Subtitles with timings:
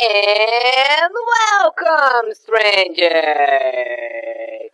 [0.00, 3.10] And welcome, stranger!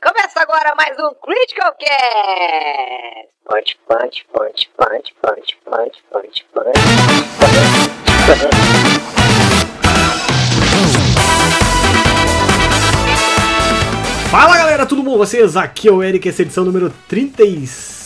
[0.03, 3.31] Começa agora mais um Critical Cast!
[3.47, 6.79] Punch, punch, punch, punch, punch, punch, punch, punch.
[14.31, 15.57] Fala galera, tudo bom vocês?
[15.57, 18.04] Aqui é o Eric, essa é edição número 36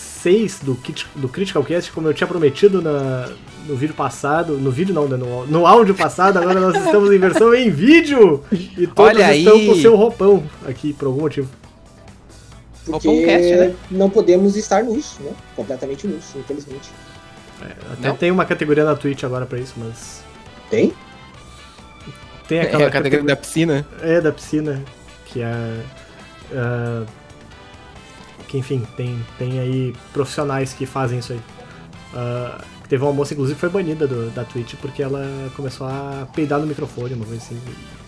[0.63, 3.29] do, Kit- do Critical Cast, como eu tinha prometido na-
[3.67, 7.19] no vídeo passado, no vídeo não, né, no, no áudio passado, agora nós estamos em
[7.19, 8.43] versão em vídeo!
[8.53, 9.67] E todos Olha estão aí.
[9.67, 11.49] com o seu roupão aqui, por algum motivo.
[12.87, 13.75] Porque Porque cast, né?
[13.91, 15.33] não podemos estar nus, né?
[15.55, 16.89] Completamente nus, infelizmente.
[17.93, 18.17] Até Não?
[18.17, 20.23] tem uma categoria na Twitch agora pra isso, mas...
[20.71, 20.93] Tem?
[22.47, 23.87] Tem É aquela a categoria da piscina.
[24.01, 24.83] É, da piscina,
[25.27, 25.81] que é.
[26.53, 27.03] é,
[28.49, 31.41] que enfim, tem, tem aí profissionais que fazem isso aí.
[32.15, 35.25] Ah, teve uma moça, inclusive, que foi banida do- da Twitch porque ela
[35.55, 37.59] começou a peidar no microfone, uma coisa assim.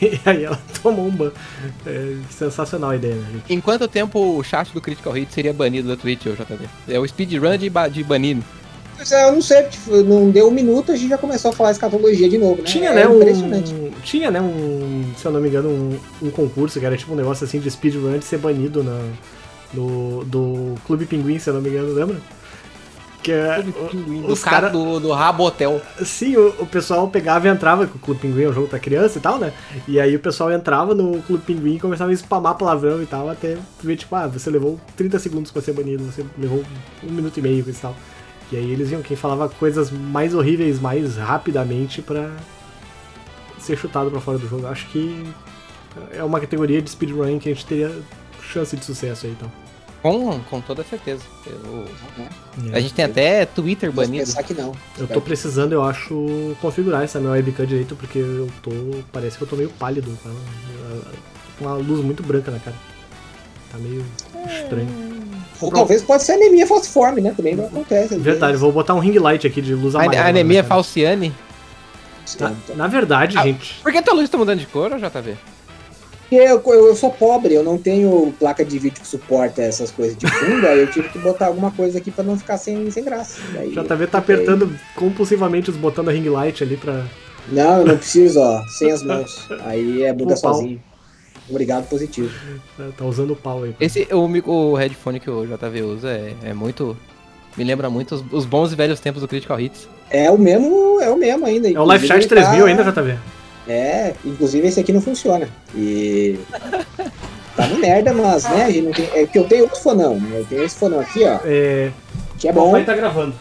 [0.00, 1.30] E aí ela tomou um ban.
[1.84, 3.52] É sensacional a ideia, né, gente?
[3.52, 6.66] Em quanto tempo o chat do Critical Hit seria banido da Twitch, JV?
[6.88, 8.42] É o speedrun de, ba de banido.
[8.96, 11.54] Pois é, eu não sei, tipo, não deu um minuto, a gente já começou a
[11.54, 12.64] falar escatologia de novo, né?
[12.64, 13.74] Tinha, é né, impressionante.
[13.74, 13.90] um.
[14.02, 15.12] Tinha, né, um.
[15.16, 17.70] Se eu não me engano, um, um concurso que era tipo um negócio assim de
[17.70, 18.98] speedrun de ser banido na,
[19.74, 22.16] no, do Clube Pinguim, se eu não me engano, lembra?
[23.22, 25.80] Que é, Do os cara cara- do, do Rabotel.
[26.04, 29.18] Sim, o, o pessoal pegava e entrava, o Clube Pinguim é um jogo pra criança
[29.18, 29.52] e tal, né?
[29.86, 33.30] E aí o pessoal entrava no Clube Pinguim e começava a spamar palavrão e tal,
[33.30, 36.64] até ver, tipo, ah, você levou 30 segundos pra ser banido, você levou
[37.04, 37.94] um minuto e meio e tal.
[38.50, 42.28] E aí eles iam, quem falava coisas mais horríveis mais rapidamente pra
[43.58, 44.66] ser chutado pra fora do jogo.
[44.66, 45.24] Acho que
[46.12, 47.92] é uma categoria de speedrun que a gente teria
[48.52, 49.50] chance de sucesso aí, então.
[50.02, 51.22] Com, com toda certeza.
[51.46, 51.86] Eu-
[52.58, 52.70] Uhum.
[52.74, 54.26] a gente tem até Twitter Posso banido.
[54.26, 54.72] pensar que não.
[54.98, 58.70] Eu tô precisando, eu acho, configurar essa minha webcam direito, porque eu tô.
[59.12, 60.30] Parece que eu tô meio pálido, tá?
[61.58, 62.76] Com uma luz muito branca na cara.
[63.70, 64.04] Tá meio
[64.46, 64.88] estranho.
[65.60, 67.32] Ou talvez pode ser anemia falciforme, né?
[67.36, 68.16] Também não acontece.
[68.18, 68.60] Verdade, vezes.
[68.60, 70.24] vou botar um ring light aqui de luz A, amarela.
[70.24, 71.32] a anemia falciane.
[72.40, 73.42] Na, na verdade, Ah.
[73.42, 73.80] gente.
[73.82, 75.36] Por que tua luz tá mudando de cor, JV?
[76.32, 79.90] Porque eu, eu, eu sou pobre, eu não tenho placa de vídeo que suporta essas
[79.90, 82.90] coisas de fundo, aí eu tive que botar alguma coisa aqui pra não ficar sem,
[82.90, 83.38] sem graça.
[83.52, 87.04] Daí JV tá fiquei- apertando compulsivamente os botões da ring light ali pra.
[87.48, 89.46] Não, eu não preciso, ó, sem as mãos.
[89.66, 90.82] Aí é muda sozinho.
[91.50, 92.30] Obrigado, positivo.
[92.96, 93.76] Tá usando o pau aí.
[93.78, 96.96] Esse, o, o headphone que o JV usa é, é muito...
[97.58, 99.86] Me lembra muito os, os bons e velhos tempos do Critical Hits.
[100.08, 101.70] É o mesmo, é o mesmo ainda.
[101.70, 103.18] É o Live Chat 3000 ainda, JV?
[103.68, 105.48] É, inclusive esse aqui não funciona.
[105.74, 106.38] E.
[107.54, 109.04] Tá no merda, mas, né, a gente não tem.
[109.12, 110.38] É que eu tenho outro fonão, né?
[110.38, 111.90] Eu tenho esse fonão aqui, ó, É.
[112.38, 113.34] que é bom, tá gravando.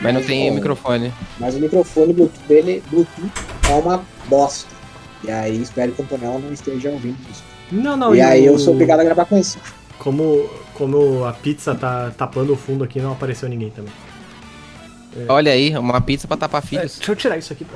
[0.00, 0.54] Mas não tem Bom.
[0.54, 1.12] microfone.
[1.38, 3.30] mas o microfone Bluetooth dele, Bluetooth,
[3.68, 4.70] é uma bosta.
[5.22, 7.44] E aí espero que o Antonel não esteja ouvindo isso.
[7.70, 9.58] Não, não, e aí o- eu sou obrigado a gravar com esse.
[9.98, 13.92] Como, como a pizza tá tapando o fundo aqui, não apareceu ninguém também.
[15.28, 16.96] Olha aí, uma pizza pra tapar É, filhos.
[16.96, 17.66] deixa eu tirar isso aqui.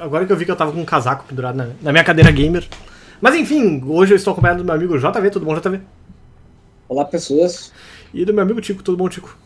[0.00, 2.30] Agora que eu vi que eu tava com um casaco pendurado na, na minha cadeira
[2.30, 2.66] gamer.
[3.20, 5.80] Mas enfim, hoje eu estou acompanhado do meu amigo JV, tudo bom, JV?
[6.88, 7.72] Olá, pessoas.
[8.12, 9.36] E do meu amigo Tico, tudo bom, Tico?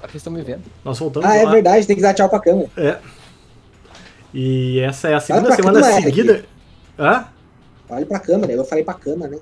[0.00, 0.62] Vocês estão me vendo.
[0.84, 1.50] Nós voltamos Ah, é lá.
[1.50, 2.68] verdade, tem que dar tchau pra câmera.
[2.76, 2.98] É.
[4.32, 6.44] E essa é a segunda semana câmera, seguida.
[6.98, 7.24] Hã?
[7.88, 9.38] Olha pra câmera, eu falei pra câmera, né?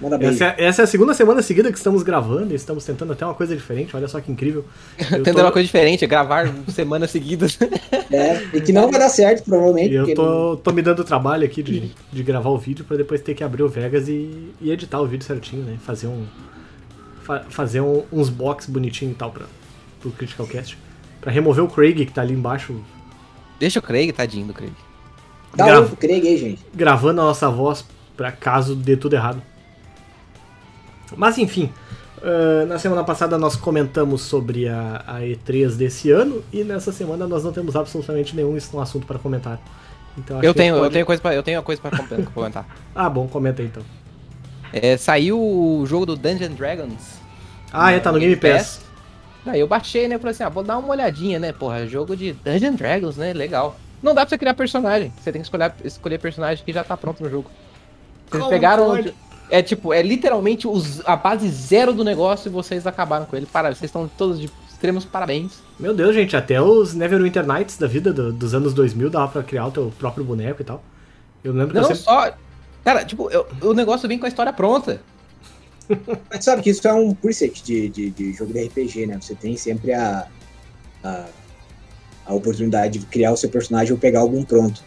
[0.00, 0.34] Manda beijo.
[0.34, 3.24] Essa é, essa é a segunda semana seguida que estamos gravando e estamos tentando até
[3.24, 3.94] uma coisa diferente.
[3.94, 4.64] Olha só que incrível.
[4.96, 7.58] Tentando tô- uma coisa diferente, é gravar semanas seguidas.
[8.12, 9.92] É, e que não vai dar certo, provavelmente.
[9.92, 12.96] E eu tô, tô me dando o trabalho aqui de, de gravar o vídeo pra
[12.96, 15.78] depois ter que abrir o Vegas e, e editar o vídeo certinho, né?
[15.86, 16.24] Fazer um.
[17.22, 19.44] fa- fazer um- uns box bonitinho e tal pra,
[20.00, 20.76] pro Critical Cast.
[21.20, 22.74] Pra remover o Craig que tá ali embaixo
[23.60, 24.72] Deixa o Craig, tadinho do Craig.
[25.54, 26.64] Dá um pro Craig aí, gente.
[26.74, 27.84] gravando a nossa voz
[28.16, 29.40] pra caso dê tudo errado.
[31.16, 31.70] Mas enfim,
[32.22, 37.26] ah, na semana passada nós comentamos sobre a, a E3 desse ano e nessa semana
[37.26, 39.58] nós não temos absolutamente nenhum um assunto para comentar.
[40.18, 42.24] Então, acho Eu tenho, eu pode- tenho coisa pra, eu tenho uma coisa pra com-
[42.26, 42.66] comentar.
[42.94, 43.82] Ah, bom, comenta aí então.
[44.72, 47.18] É, saiu o jogo do Dungeon Dragons.
[47.72, 48.80] Ah, é, tá no Game Pass.
[49.46, 50.18] Aí eu baixei, né?
[50.18, 51.52] Falei assim, ah, vou dar uma olhadinha, né?
[51.52, 53.32] Porra, jogo de Dungeon Dragons, né?
[53.32, 53.76] Legal.
[54.02, 55.12] Não dá pra você criar personagem.
[55.20, 57.50] Você tem que escolher, escolher personagem que já tá pronto no jogo.
[58.28, 58.86] Vocês Como pegaram.
[58.86, 59.14] pode?
[59.50, 63.46] É tipo, é literalmente os, a base zero do negócio e vocês acabaram com ele.
[63.46, 65.58] Para, vocês estão todos de extremos parabéns.
[65.78, 69.42] Meu Deus, gente, até os Neverwinter Nights da vida do- dos anos 2000 dava pra
[69.42, 70.82] criar o teu próprio boneco e tal.
[71.42, 72.02] Eu lembro que eu Não sempre...
[72.02, 72.32] só.
[72.84, 75.00] Cara, tipo, eu- o negócio vem com a história pronta.
[76.30, 79.18] Mas sabe que isso é um preset de, de, de jogo de RPG, né?
[79.20, 80.26] Você tem sempre a,
[81.02, 81.24] a
[82.26, 84.84] a oportunidade de criar o seu personagem ou pegar algum pronto.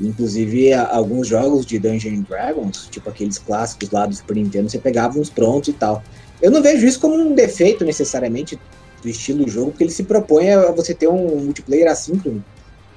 [0.00, 5.18] Inclusive, alguns jogos de Dungeons Dragons, tipo aqueles clássicos lá do Super Nintendo, você pegava
[5.18, 6.02] uns prontos e tal.
[6.42, 8.58] Eu não vejo isso como um defeito necessariamente
[9.02, 12.44] do estilo do jogo, porque ele se propõe a você ter um multiplayer assíncrono.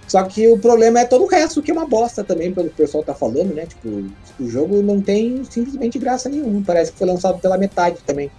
[0.08, 2.74] Só que o problema é todo o resto, que é uma bosta também, pelo que
[2.76, 3.66] o pessoal tá falando, né?
[3.66, 4.06] Tipo,
[4.40, 6.64] o jogo não tem simplesmente graça nenhuma.
[6.66, 8.32] Parece que foi lançado pela metade também.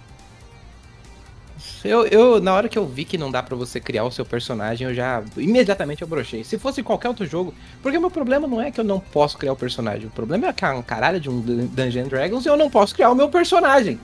[1.83, 4.25] Eu, eu, na hora que eu vi que não dá pra você criar o seu
[4.25, 6.43] personagem, eu já imediatamente eu brochei.
[6.43, 9.37] Se fosse qualquer outro jogo, porque o meu problema não é que eu não posso
[9.37, 12.09] criar o personagem, o problema é que é um caralho de um Dun- Dungeons and
[12.09, 13.99] Dragons e eu não posso criar o meu personagem.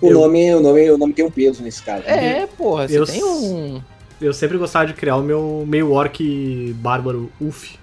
[0.00, 2.04] O, Eu- nome, o, nome, o nome tem um peso nesse caso.
[2.06, 3.82] É, porra, você Eu tem um.
[4.20, 7.74] Eu sempre gostava de criar o meu meio orc bárbaro Ulf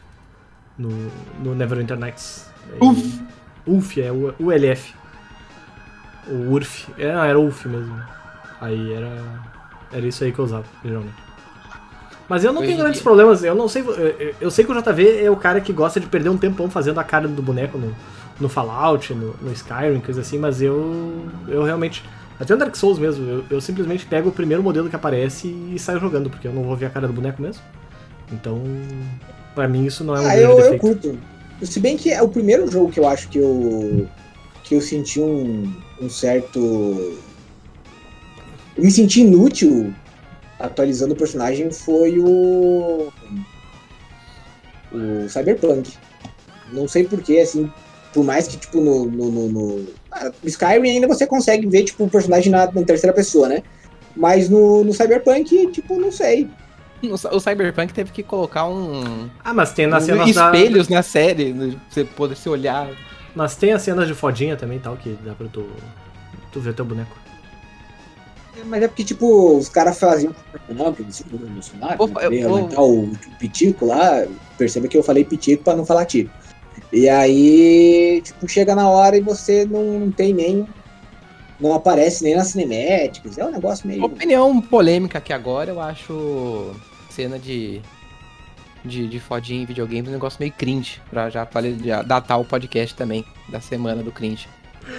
[0.78, 0.89] no,
[1.44, 2.45] no Neverwinter Nights.
[2.80, 3.19] Ulf.
[3.66, 4.94] Ulf, é o ULF.
[6.29, 6.88] O Urf.
[6.97, 7.95] É, não, era Ulf mesmo.
[8.62, 9.12] Aí era.
[9.91, 11.15] Era isso aí que eu usava, geralmente.
[12.27, 13.81] Mas eu não Hoje tenho grandes dia- problemas, eu não sei.
[13.83, 16.38] Eu, eu- eu sei que o JV é o cara que gosta de perder um
[16.38, 17.95] tempão fazendo a cara do boneco no,
[18.39, 21.25] no Fallout, no, no Skyrim, coisa assim, mas eu.
[21.47, 22.03] Eu realmente.
[22.39, 25.79] Até no Dark Souls mesmo, eu, eu simplesmente pego o primeiro modelo que aparece e
[25.79, 27.63] saio jogando, porque eu não vou ver a cara do boneco mesmo.
[28.31, 28.62] Então,
[29.56, 30.81] pra mim isso não é um Ah, grande eu, eu defeito.
[30.81, 31.19] curto.
[31.63, 34.07] Se bem que é o primeiro jogo que eu acho que eu.
[34.63, 36.59] que eu senti um, um certo.
[38.75, 39.94] Eu me senti inútil
[40.59, 43.11] atualizando o personagem foi o.
[44.91, 45.94] O Cyberpunk.
[46.71, 47.71] Não sei porquê, assim.
[48.13, 49.05] Por mais que, tipo, no.
[49.05, 53.13] no, no, no- ah, Skyrim ainda você consegue ver, tipo, o personagem na, na terceira
[53.13, 53.63] pessoa, né?
[54.15, 56.50] Mas no, no Cyberpunk, tipo, não sei.
[57.31, 59.29] O Cyberpunk teve que colocar um.
[59.43, 62.89] Ah, mas tem nas um cenas da, espelhos na série, pra você poder se olhar.
[63.38, 65.69] Mas tem as cenas de fodinha também tal, que dá pra tu,
[66.51, 67.16] tu ver teu boneco.
[68.66, 70.34] Mas é porque, tipo, os caras faziam
[70.68, 72.39] você não emocionar, Opa, né?
[72.42, 74.25] eu aumentar o pitico lá,
[74.57, 76.31] perceba que eu falei pitico pra não falar tico.
[76.92, 80.68] E aí, tipo, chega na hora e você não, não tem nem.
[81.60, 83.38] Não aparece nem nas cinemáticas.
[83.38, 84.04] É um negócio meio.
[84.04, 86.72] Opinião polêmica aqui agora, eu acho
[87.12, 87.84] cena de.
[88.88, 91.01] De, de fodinha em videogame um negócio meio cringe.
[91.10, 91.48] Pra já
[91.84, 94.48] já datar o podcast também, da semana do cringe.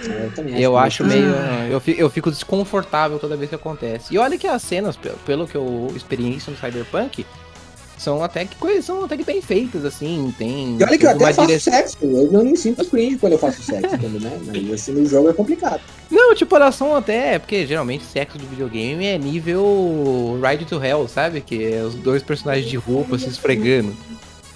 [0.05, 1.25] Eu também Eu que acho meio.
[1.69, 4.13] Eu fico, eu fico desconfortável toda vez que acontece.
[4.13, 7.25] E olha que as cenas, pe- pelo que eu experiência no Cyberpunk,
[7.99, 10.33] são até que coisas são até que bem feitas, assim.
[10.37, 10.77] Tem.
[10.79, 11.97] E olha que eu uma até faço sexo.
[12.01, 14.39] Eu não me sinto cringe quando eu faço sexo, entendeu, né?
[14.45, 15.81] Mas assim, no jogo é complicado.
[16.09, 17.37] Não, tipo, elas são até.
[17.37, 21.41] Porque geralmente sexo de videogame é nível Ride to Hell, sabe?
[21.41, 23.95] Que é os dois personagens de roupa se esfregando.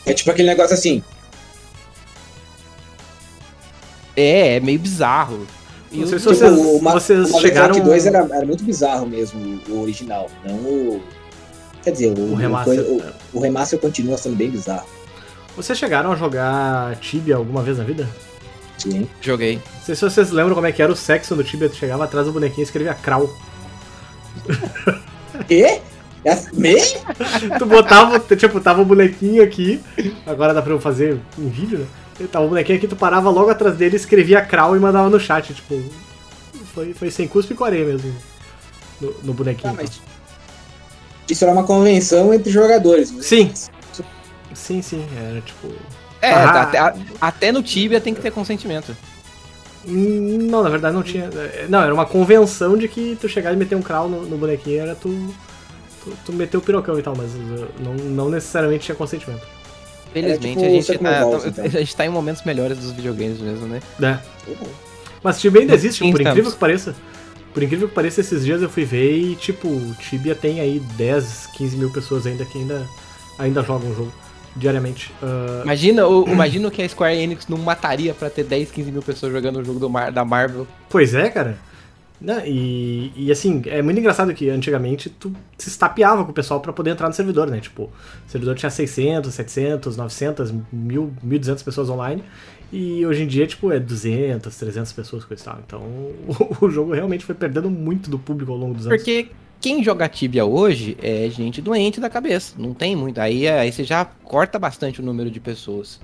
[0.06, 1.04] É tipo aquele negócio assim.
[4.16, 5.46] É, é meio bizarro.
[5.92, 7.72] E Não o- sei se Tipo, vocês, o Ma- vocês o chegaram.
[7.76, 11.02] Effect 2 era, era muito bizarro mesmo, o original, não o.
[11.84, 12.80] Quer dizer, o, O remaster.
[12.82, 13.04] O, o,
[13.34, 14.88] o remaster continua sendo bem bizarro.
[15.56, 18.08] Vocês chegaram a jogar Tibia alguma vez na vida?
[18.78, 19.08] Sim.
[19.22, 19.56] Joguei.
[19.56, 22.04] Não sei se vocês lembram como é que era o sexo do Tibia, tu chegava
[22.04, 23.30] atrás do bonequinho e escrevia Kral.
[25.50, 25.80] E?
[26.26, 26.76] É, me?
[27.60, 29.82] Tu botava, tipo, tava o bonequinho aqui,
[30.26, 31.86] agora dá pra eu fazer em vídeo, né?
[32.20, 35.20] E Tava o bonequinho aqui, tu parava logo atrás dele, escrevia Kral e mandava no
[35.20, 35.84] chat, tipo.
[36.74, 38.14] Foi, foi sem cuspe e corê mesmo.
[39.02, 39.74] No, no bonequinho.
[39.74, 40.02] Ah, mas
[41.30, 43.12] isso era uma convenção entre jogadores.
[43.12, 43.22] né?
[43.22, 43.52] Sim.
[44.54, 45.68] Sim, sim, era tipo.
[46.22, 46.62] É, Ah.
[46.62, 48.96] até, a- até no Tibia tem que ter consentimento.
[49.86, 51.26] Hum, Não, na verdade não tinha.
[51.26, 54.38] é, Não, era uma convenção de que tu chegar e meter um crawl no, no
[54.38, 55.10] bonequinho era tu,
[56.04, 56.14] tu.
[56.26, 59.46] tu meter o pirocão e tal, mas uh, não, não necessariamente tinha consentimento.
[60.14, 61.66] Felizmente tipo a, gente tá, Balls, então.
[61.66, 63.82] a gente tá em momentos melhores dos videogames mesmo, né?
[64.02, 64.18] É.
[65.22, 66.32] Mas Tibia ainda existe, Sim, por estamos.
[66.38, 66.96] incrível que pareça.
[67.54, 69.70] Por incrível que pareça, esses dias eu fui ver e, tipo,
[70.00, 72.86] Tibia tem aí 10, 15 mil pessoas ainda que ainda,
[73.38, 74.14] ainda jogam o jogo
[74.56, 75.14] diariamente.
[75.22, 78.92] Ah, Imagina o, imagina o que a Square Enix não mataria pra ter 10, 15
[78.92, 80.68] mil pessoas jogando o jogo do Mar- da Marvel.
[80.90, 81.58] Pois é, cara.
[82.22, 86.62] Né, E, e assim, é muito engraçado que antigamente tu se estapeava com o pessoal
[86.62, 87.60] pra poder entrar no servidor, né?
[87.60, 87.92] Tipo, o
[88.32, 92.24] servidor tinha 600, 700, 900, 1000, 1200 pessoas online.
[92.74, 95.60] E hoje em dia, tipo, é 200, 300 pessoas, coisa e tal.
[95.64, 95.82] Então,
[96.60, 98.98] o, jogo realmente foi perdendo muito do público ao longo dos anos.
[98.98, 99.28] Porque
[99.62, 102.56] quem joga Tibia hoje é gente doente da cabeça.
[102.58, 103.22] Não tem muito.
[103.22, 106.00] Aí, aí você já corta bastante o número de pessoas.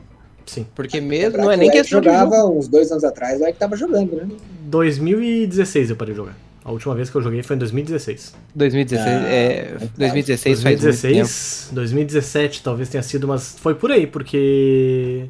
[0.45, 0.63] Sim.
[0.75, 2.05] Porque mesmo Lembrar não é que nem o jogo.
[2.05, 4.27] jogava uns dois anos atrás, o Eric tava jogando, né?
[4.61, 6.37] 2016 eu parei de jogar.
[6.63, 8.35] A última vez que eu joguei foi em 2016.
[8.53, 11.01] 2016, Ah, é, muito 2016 faz muito tempo.
[11.01, 15.27] 2016, 2017 talvez tenha sido, mas foi por aí, porque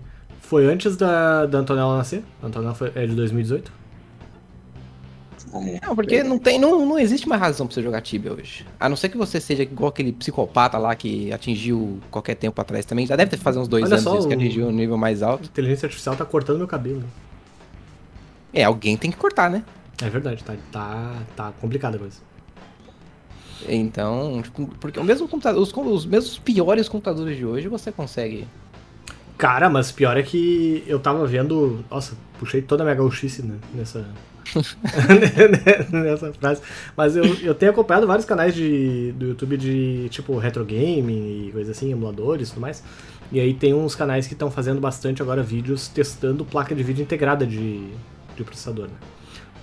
[0.49, 2.23] foi antes da, da Antonella nascer.
[2.41, 3.71] A Antonella foi, é de 2018.
[5.53, 5.79] Ah, é.
[5.85, 8.65] Não, porque não, tem, não, não existe mais razão pra você jogar Tibia hoje.
[8.79, 12.83] A não ser que você seja igual aquele psicopata lá que atingiu qualquer tempo atrás
[12.83, 13.05] também.
[13.05, 15.21] Já deve ter fazer uns dois Olha anos só isso que atingiu um nível mais
[15.21, 15.45] A alto.
[15.45, 17.03] inteligência artificial tá cortando meu cabelo.
[18.51, 19.63] É, alguém tem que cortar, né?
[20.01, 22.17] É verdade, tá, tá, tá complicada a coisa.
[23.67, 28.47] Então, tipo, porque o mesmo computador, os, os mesmos piores computadores de hoje você consegue.
[29.39, 31.81] Cara, mas pior é que eu tava vendo.
[31.89, 34.05] Nossa, puxei toda a minha gauchice né, nessa.
[35.89, 36.61] nessa frase.
[36.97, 41.51] Mas eu, eu tenho acompanhado vários canais de, do YouTube de tipo retro gaming e
[41.53, 42.83] coisa assim, emuladores e tudo mais.
[43.31, 47.01] E aí tem uns canais que estão fazendo bastante agora vídeos testando placa de vídeo
[47.01, 47.87] integrada de,
[48.35, 48.95] de processador, né?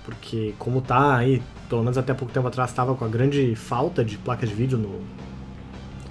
[0.03, 4.03] Porque como tá aí, pelo menos até pouco tempo atrás, tava com a grande falta
[4.03, 5.01] de placas de vídeo no,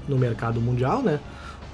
[0.09, 1.19] no mercado mundial, né?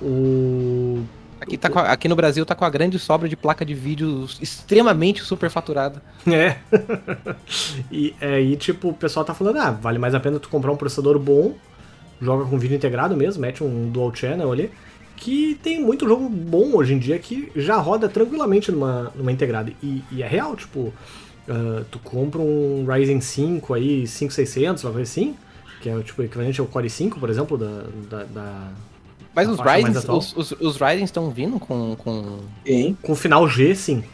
[0.01, 1.05] O
[1.43, 4.27] Aqui, tá a- aqui no Brasil tá com a grande sobra de placa de vídeo
[4.41, 6.01] extremamente superfaturada.
[6.27, 6.57] É.
[7.91, 10.77] e aí, tipo, o pessoal tá falando, ah, vale mais a pena tu comprar um
[10.77, 11.55] processador bom,
[12.21, 14.71] joga com vídeo integrado mesmo, mete um dual channel ali,
[15.17, 19.73] que tem muito jogo bom hoje em dia que já roda tranquilamente numa, numa integrada.
[19.83, 20.93] E, e é real, tipo,
[21.49, 25.35] ah, tu compra um Ryzen 5 aí, 5600, uma coisa assim,
[25.81, 27.83] que é tipo, equivalente ao Core 5, por exemplo, da...
[28.09, 28.71] da, da-
[29.35, 29.59] Mas os
[29.97, 30.19] atual?
[30.19, 31.97] os, os, os Ryzen estão vindo com.
[31.97, 32.39] com...
[32.67, 32.97] Hein?
[33.03, 34.05] com final G, sim.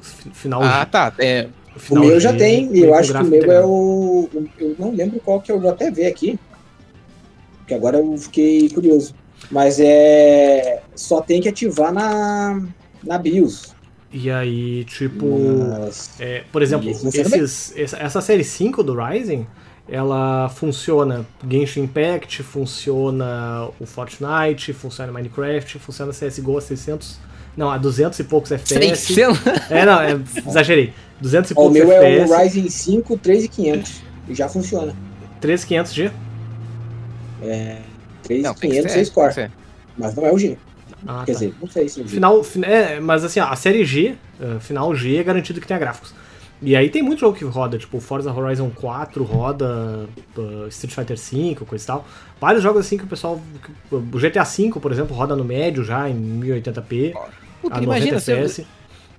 [0.00, 0.86] Fi- Final Ah, G.
[0.86, 1.12] tá.
[1.18, 3.64] É, O final meu já G tem, com e eu acho que o meu é
[3.64, 4.28] o.
[4.58, 6.38] Eu não lembro qual que eu vou até ver aqui.
[7.58, 9.14] Porque agora eu fiquei curioso.
[9.50, 10.82] Mas é.
[10.94, 12.62] Só tem que ativar na,
[13.04, 13.74] na BIOS.
[14.10, 15.26] E aí, tipo...
[15.80, 19.46] Mas- É, por exemplo, esses, essa, essa série 5 do Ryzen,
[19.88, 27.18] ela funciona Genshin Impact, funciona o Fortnite, funciona Minecraft, funciona CSGO a 600...
[27.56, 29.00] Não, a 200 e poucos FPS.
[29.00, 29.40] 600.
[29.68, 30.92] É, não, é, exagerei.
[31.20, 34.02] 200 e Ó, o poucos meu é FPS, o Ryzen 5 3500.
[34.28, 34.94] E já funciona.
[35.42, 36.12] 3500G.
[38.22, 39.34] 3500 ser, 6 core.
[39.34, 39.58] tem que ser.
[39.96, 40.56] Mas não é o G.
[41.06, 41.38] Ah, Quer tá.
[41.38, 42.14] dizer, não sei se é o G.
[42.14, 45.66] Final, fin- é, mas assim, ó, a série G, uh, final G é garantido que
[45.66, 46.14] tenha gráficos.
[46.60, 51.16] E aí tem muito jogo que roda, tipo Forza Horizon 4 roda, uh, Street Fighter
[51.16, 52.04] V, coisa e tal.
[52.40, 53.40] Vários jogos assim que o pessoal.
[53.64, 57.12] que- O GTA V, por exemplo, roda no médio já em 1080p,
[57.62, 58.66] Puta, a 90 imagina, você, FPS.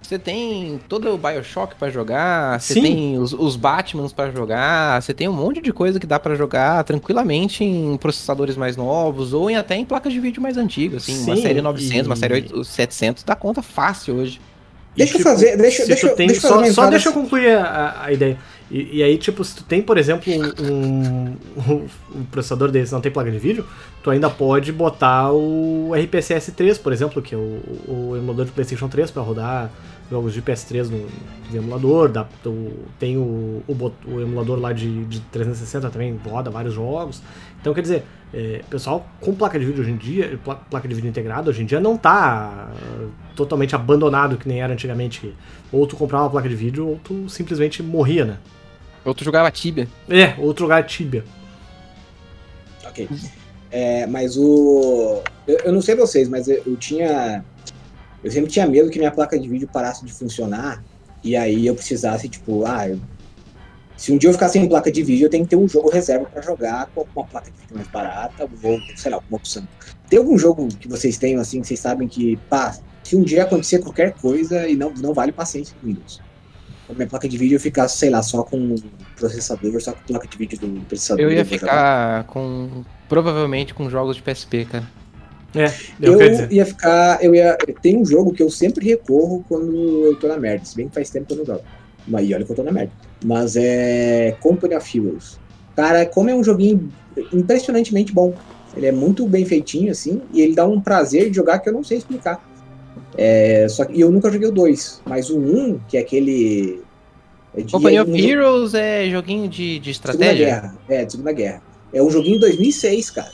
[0.02, 5.14] você tem todo o Bioshock pra jogar, você tem os, os Batmans pra jogar, você
[5.14, 9.50] tem um monte de coisa que dá pra jogar tranquilamente em processadores mais novos ou
[9.50, 12.18] em, até em placas de vídeo mais antigas, assim, uma Sim, série 900, uma e-
[12.18, 14.42] série 8, 700 dá conta fácil hoje.
[14.98, 17.64] Deixa eu fazer- deixa- deixa eu- tem, deixa eu só, só deixa eu concluir a,
[17.64, 18.38] a- a ideia.
[18.72, 21.36] E, e aí, tipo, se tu tem, por exemplo, um,
[21.68, 23.66] um- um processador desse não tem placa de vídeo,
[24.04, 28.52] tu ainda pode botar o RPCS 3, por exemplo, que é o, o emulador de
[28.52, 29.72] PlayStation 3 para rodar
[30.10, 31.08] jogos de PS3 no,
[31.52, 32.10] no emulador.
[32.10, 37.22] Dá, tu- tem o, o, o emulador lá de, de 360 também, roda vários jogos.
[37.62, 40.96] Então, quer dizer, é, pessoal com placa de vídeo hoje em dia, pla- placa de
[40.96, 45.20] vídeo integrada hoje em dia não tá ah, totalmente abandonado que nem era antigamente.
[45.20, 45.34] que
[45.72, 48.38] Ou tu comprava uma placa de vídeo ou tu simplesmente morria, né?
[49.06, 49.88] Outro jogava Tibia.
[50.10, 51.24] É, outro lugar Tibia.
[52.86, 53.08] Ok.
[53.72, 55.22] É, mas o.
[55.48, 57.44] Eu, eu não sei vocês, mas eu, eu tinha.
[58.24, 60.84] Eu sempre tinha medo que minha placa de vídeo parasse de funcionar
[61.24, 63.00] e aí eu precisasse, tipo, ah, eu-
[63.96, 65.90] se um dia eu ficar sem placa de vídeo, eu tenho que ter um jogo
[65.90, 69.68] reserva pra jogar com uma placa de vídeo mais barata, ou sei lá, alguma opção.
[70.10, 73.44] Tem algum jogo que vocês tenham, assim, que vocês sabem que, pá, se um dia
[73.44, 76.22] acontecer qualquer coisa e não, não vale paciência com Windows?
[76.90, 78.76] A minha placa de vídeo ficar, sei lá, só com
[79.16, 81.24] processador, só com placa de vídeo do processador.
[81.26, 82.84] Eu ia ficar com.
[83.08, 84.90] Provavelmente com jogos de PSP, cara.
[85.56, 86.20] É, Eu,
[86.52, 87.24] ia ficar.
[87.24, 87.58] Eu ia.
[87.82, 89.76] Tem um jogo que eu sempre recorro quando
[90.06, 90.66] eu tô na merda.
[90.66, 91.62] Se bem que faz tempo que eu não jogo.
[92.08, 92.92] Mas e olha que eu tô na merda.
[93.26, 94.36] Mas é.
[94.42, 95.40] Company of Heroes.
[95.76, 96.92] Cara, como é um joguinho
[97.34, 98.34] impressionantemente bom.
[98.78, 101.74] Ele é muito bem feitinho, assim, e ele dá um prazer de jogar que eu
[101.74, 102.48] não sei explicar.
[103.18, 106.82] É, só que e eu nunca joguei o 2, mas o 1, que é aquele.
[107.56, 110.46] É de- Company é of um jogo- Heroes é joguinho de, de Segunda estratégia?
[110.46, 110.78] Guerra.
[110.88, 111.62] É, de Segunda Guerra.
[111.92, 113.32] É um joguinho de 2006, cara.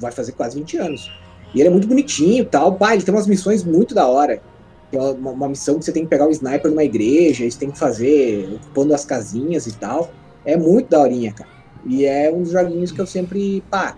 [0.00, 1.10] Vai fazer quase 20 anos.
[1.54, 2.74] E ele é muito bonitinho e tal.
[2.74, 4.42] Pá, ele tem umas missões muito da hora.
[4.90, 7.70] Tem uma, uma missão que você tem que pegar o sniper numa igreja, isso tem
[7.70, 10.10] que fazer ocupando as casinhas e tal.
[10.44, 11.48] É muito daorinha, cara.
[11.86, 13.96] E é um dos joguinhos que eu sempre, pá,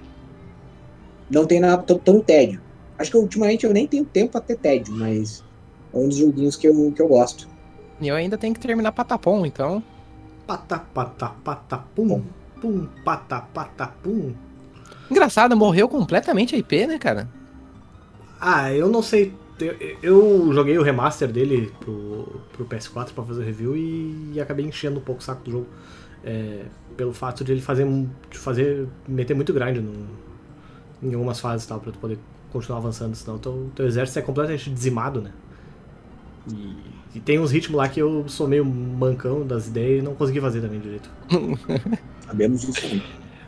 [1.30, 2.60] não tem nada, tô, tô no tédio.
[2.98, 5.42] Acho que ultimamente eu nem tenho tempo pra ter tédio, mas
[5.92, 7.48] é um dos joguinhos que eu, que eu gosto.
[8.00, 9.82] E eu ainda tenho que terminar Patapom, então.
[10.46, 12.22] Pata, pata, pata, pum,
[12.60, 14.32] pum, pata, pata, pum.
[15.10, 17.28] Engraçado, morreu completamente a IP, né, cara?
[18.46, 19.32] Ah, eu não sei.
[20.02, 25.02] Eu, joguei o remaster dele pro, pro PS4 pra fazer review e, acabei enchendo um
[25.02, 25.66] pouco o saco do jogo.
[26.22, 27.86] é, pelo fato de ele fazer,
[28.30, 30.06] de fazer meter muito grande no,
[31.02, 32.18] em algumas fases tal, pra tu poder
[32.52, 35.32] continuar avançando, senão teu, teu exército é completamente dizimado, né?
[36.52, 36.76] E,
[37.14, 40.42] e tem uns ritmos lá que eu sou meio mancão das ideias e não consegui
[40.42, 41.08] fazer também direito.
[42.26, 43.02] Sabemos disso.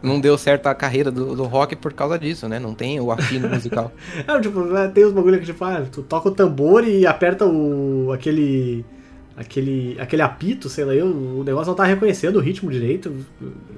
[0.06, 2.60] Não deu certo a carreira do, do rock por causa disso, né?
[2.60, 3.90] Não tem o afino musical.
[4.26, 7.44] É, tipo, né, tem uns bagulho que tipo, ah, tu toca o tambor e aperta
[7.44, 8.12] o.
[8.12, 8.84] aquele.
[9.36, 9.96] aquele.
[9.98, 13.26] aquele apito, sei lá, eu, o negócio não tá reconhecendo o ritmo direito.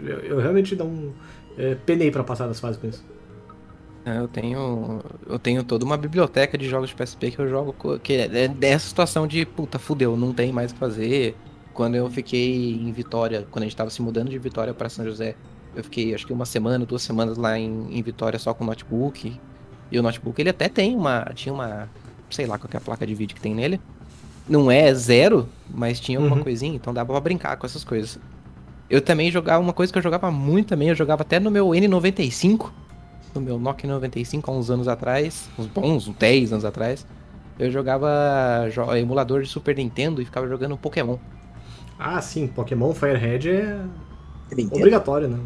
[0.02, 1.14] Eu, eu realmente não.
[1.56, 3.02] É, penei pra passar das fases com isso.
[4.04, 7.74] É, Eu tenho, eu tenho toda uma biblioteca de jogos de PSP que eu jogo,
[8.00, 11.36] que é é dessa situação de, puta, fudeu, não tem mais o que fazer.
[11.72, 15.04] Quando eu fiquei em Vitória, quando a gente tava se mudando de Vitória para São
[15.04, 15.36] José,
[15.78, 18.66] eu fiquei acho que uma semana, duas semanas lá em, em Vitória só com o
[18.66, 19.38] notebook.
[19.90, 21.88] E o notebook ele até tem uma, tinha uma,
[22.28, 23.80] sei lá qual que é a placa de vídeo que tem nele.
[24.48, 26.42] Não é zero, mas tinha alguma Uhum.
[26.42, 28.18] coisinha, então dava pra brincar com essas coisas.
[28.90, 31.68] Eu também jogava uma coisa que eu jogava muito também, eu jogava até no meu
[31.68, 32.70] N95,
[33.34, 37.06] no meu Nokia 95 há uns anos atrás, uns bons, uns 10 anos atrás.
[37.58, 38.08] Eu jogava
[38.72, 41.18] jo- emulador de Super Nintendo e ficava jogando Pokémon.
[41.98, 43.80] Ah, sim, Pokémon Firehead é
[44.54, 44.76] Nintendo.
[44.76, 45.38] obrigatório, né?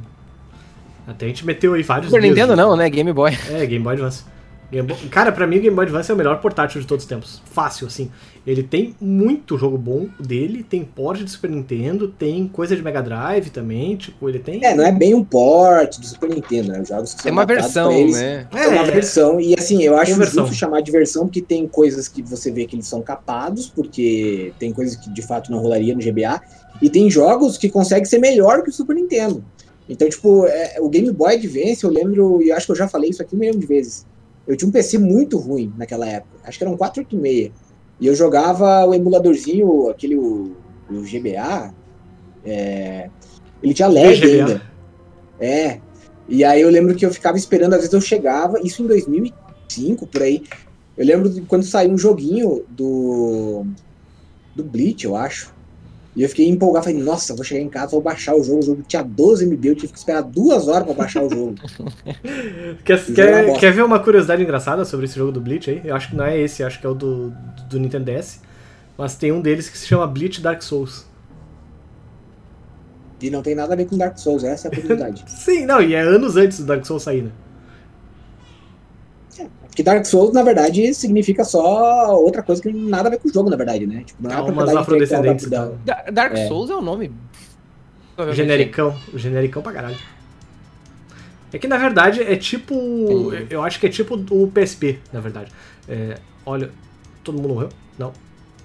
[1.06, 2.88] Até a gente meteu aí vários Super dias Nintendo de- não, né?
[2.88, 3.32] Game Boy.
[3.50, 4.24] É, Game Boy Advance.
[4.70, 7.04] Game Boy- Cara, pra mim o Game Boy Advance é o melhor portátil de todos
[7.04, 7.42] os tempos.
[7.44, 8.10] Fácil, assim.
[8.46, 13.00] Ele tem muito jogo bom dele, tem port de Super Nintendo, tem coisa de Mega
[13.02, 14.64] Drive também, tipo, ele tem...
[14.64, 16.80] É, não é bem um port do Super Nintendo, né?
[16.80, 18.16] Os jogos que É uma versão, pra eles.
[18.16, 18.48] né?
[18.52, 22.20] É uma versão, e assim, eu acho justo chamar de versão, porque tem coisas que
[22.20, 26.00] você vê que eles são capados, porque tem coisas que de fato não rolaria no
[26.00, 26.40] GBA,
[26.80, 29.44] e tem jogos que conseguem ser melhor que o Super Nintendo.
[29.88, 32.88] Então, tipo, é, o Game Boy Advance, eu lembro, e eu acho que eu já
[32.88, 34.06] falei isso aqui um milhão de vezes.
[34.46, 37.52] Eu tinha um PC muito ruim naquela época, acho que era um 486.
[38.00, 40.56] E eu jogava o emuladorzinho, aquele, o,
[40.90, 41.72] o GBA,
[42.44, 43.08] é,
[43.62, 44.26] ele tinha lag VGA.
[44.26, 44.62] ainda.
[45.38, 45.80] É,
[46.28, 50.06] e aí eu lembro que eu ficava esperando, às vezes eu chegava, isso em 2005,
[50.06, 50.42] por aí.
[50.96, 53.64] Eu lembro de quando saiu um joguinho do.
[54.54, 55.54] do Bleach, eu acho.
[56.14, 58.58] E eu fiquei empolgado, falei, nossa, vou chegar em casa, vou baixar o jogo.
[58.58, 61.54] O jogo tinha 12 MB, eu tive que esperar duas horas pra baixar o jogo.
[62.84, 65.70] Quer, Jogo é uma quer, quer ver uma curiosidade engraçada sobre esse jogo do Bleach
[65.70, 65.80] aí?
[65.84, 67.32] Eu acho que não é esse, acho que é o do,
[67.70, 68.40] do Nintendo DS.
[68.98, 71.06] Mas tem um deles que se chama Bleach Dark Souls.
[73.20, 75.24] E não tem nada a ver com Dark Souls, essa é a curiosidade.
[75.30, 77.30] Sim, não, e é anos antes do Dark Souls sair, né?
[79.72, 83.18] Porque Dark Souls, na verdade, significa só outra coisa que não tem nada a ver
[83.18, 84.02] com o jogo, na verdade, né?
[84.04, 85.70] Tipo, não é a Almas afrodescendentes e da-
[86.12, 86.46] Dark É.
[86.46, 87.10] Souls é o nome.
[88.32, 88.94] Genericão.
[89.14, 89.96] Genericão pra caralho.
[91.54, 92.74] É que na verdade é tipo.
[92.74, 93.46] Sim.
[93.48, 95.50] Eu acho que é tipo o PSP, na verdade.
[95.88, 96.70] É, olha.
[97.24, 97.68] Todo mundo morreu?
[97.98, 98.12] Não.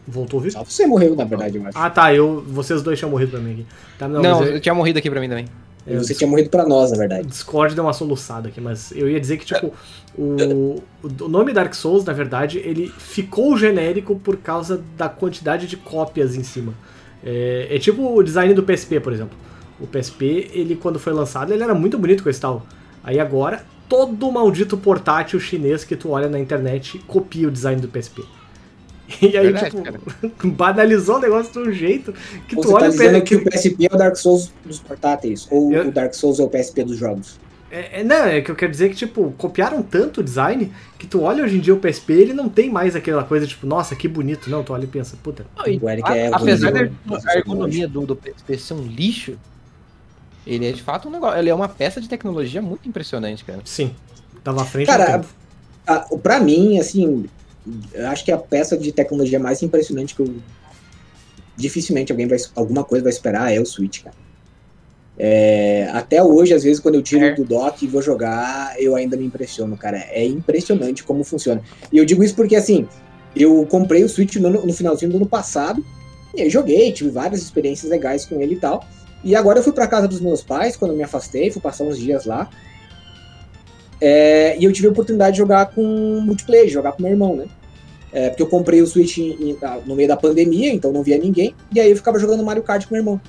[0.05, 0.53] Voltou vivo?
[0.53, 1.77] Só você morreu, na verdade, eu acho.
[1.77, 2.43] Ah tá, eu.
[2.47, 3.65] Vocês dois tinham morrido pra mim aqui.
[3.97, 5.45] Tá, não, Não, eu eu, tinha morrido aqui pra mim também.
[5.87, 7.27] Eu você tinha morrido pra nós, na O verdade.
[7.27, 9.73] Discord deu uma soluçada aqui, mas eu ia dizer que, tipo,
[10.17, 15.77] o, o nome Dark Souls, na verdade, ele ficou genérico por causa da quantidade de
[15.77, 16.73] cópias em cima.
[17.23, 19.37] É, é tipo o design do PSP, por exemplo.
[19.79, 22.65] O PSP, ele quando foi lançado, ele era muito bonito com esse tal.
[23.03, 27.87] Aí agora, todo maldito portátil chinês que tu olha na internet copia o design do
[27.87, 28.23] PSP.
[29.21, 29.99] E aí, Verdade, tipo, cara.
[30.43, 32.13] banalizou o negócio de um jeito
[32.47, 33.47] que Ou tu você tá olha o dizendo que PSP.
[33.47, 35.47] o PSP é o Dark Souls dos portáteis?
[35.49, 37.39] Ou Eu- o Dark Souls é o PSP dos jogos?
[37.69, 41.05] É, é, não, é que eu quero dizer que, tipo, copiaram tanto o design que
[41.05, 43.93] tu olha hoje em dia o PSP, ele não tem mais aquela coisa, tipo, nossa,
[43.93, 44.49] que bonito.
[44.49, 45.45] Não, tu olha e pensa, puta.
[45.81, 46.91] O Eric é A- Apesar horrível.
[47.05, 49.37] da a ergonomia do, do PSP ser um lixo,
[50.45, 51.37] ele é de fato um negócio.
[51.37, 53.59] Ele é uma peça de tecnologia muito impressionante, cara.
[53.65, 53.93] Sim,
[54.43, 55.21] tava à frente Cara.
[55.85, 57.25] Ah, pra mim, assim,
[58.09, 60.33] acho que a peça de tecnologia mais impressionante que eu.
[61.55, 62.37] Dificilmente alguém vai.
[62.55, 64.15] Alguma coisa vai esperar é o Switch, cara.
[65.19, 67.33] É, até hoje, às vezes, quando eu tiro É.
[67.33, 69.97] do dock e vou jogar, eu ainda me impressiono, cara.
[70.11, 71.61] É impressionante como funciona.
[71.91, 72.87] E eu digo isso porque, assim,
[73.35, 75.83] eu comprei o Switch no, no finalzinho do ano passado,
[76.35, 78.85] e aí joguei, tive várias experiências legais com ele e tal.
[79.23, 81.83] E agora eu fui pra casa dos meus pais, quando eu me afastei, fui passar
[81.83, 82.47] uns dias lá.
[83.99, 85.81] É, e eu tive a oportunidade de jogar com
[86.21, 87.45] multiplayer, jogar com meu irmão, né?
[88.11, 91.03] É, porque eu comprei o Switch em- em- ah, no meio da pandemia, então não
[91.03, 91.53] via ninguém.
[91.73, 93.19] E aí eu ficava jogando Mario Kart com meu irmão.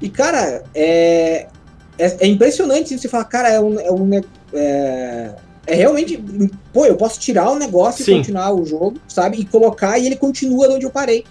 [0.00, 1.46] E, cara, é,
[1.98, 3.78] é, é impressionante você falar, cara, é um.
[3.78, 4.10] É, um,
[4.54, 5.34] é,
[5.66, 6.22] é realmente.
[6.72, 8.12] Pô, eu posso tirar o negócio Sim.
[8.14, 9.38] e continuar o jogo, sabe?
[9.38, 11.24] E colocar e ele continua de onde eu parei.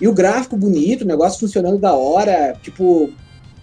[0.00, 3.10] E o gráfico bonito, o negócio funcionando da hora, tipo.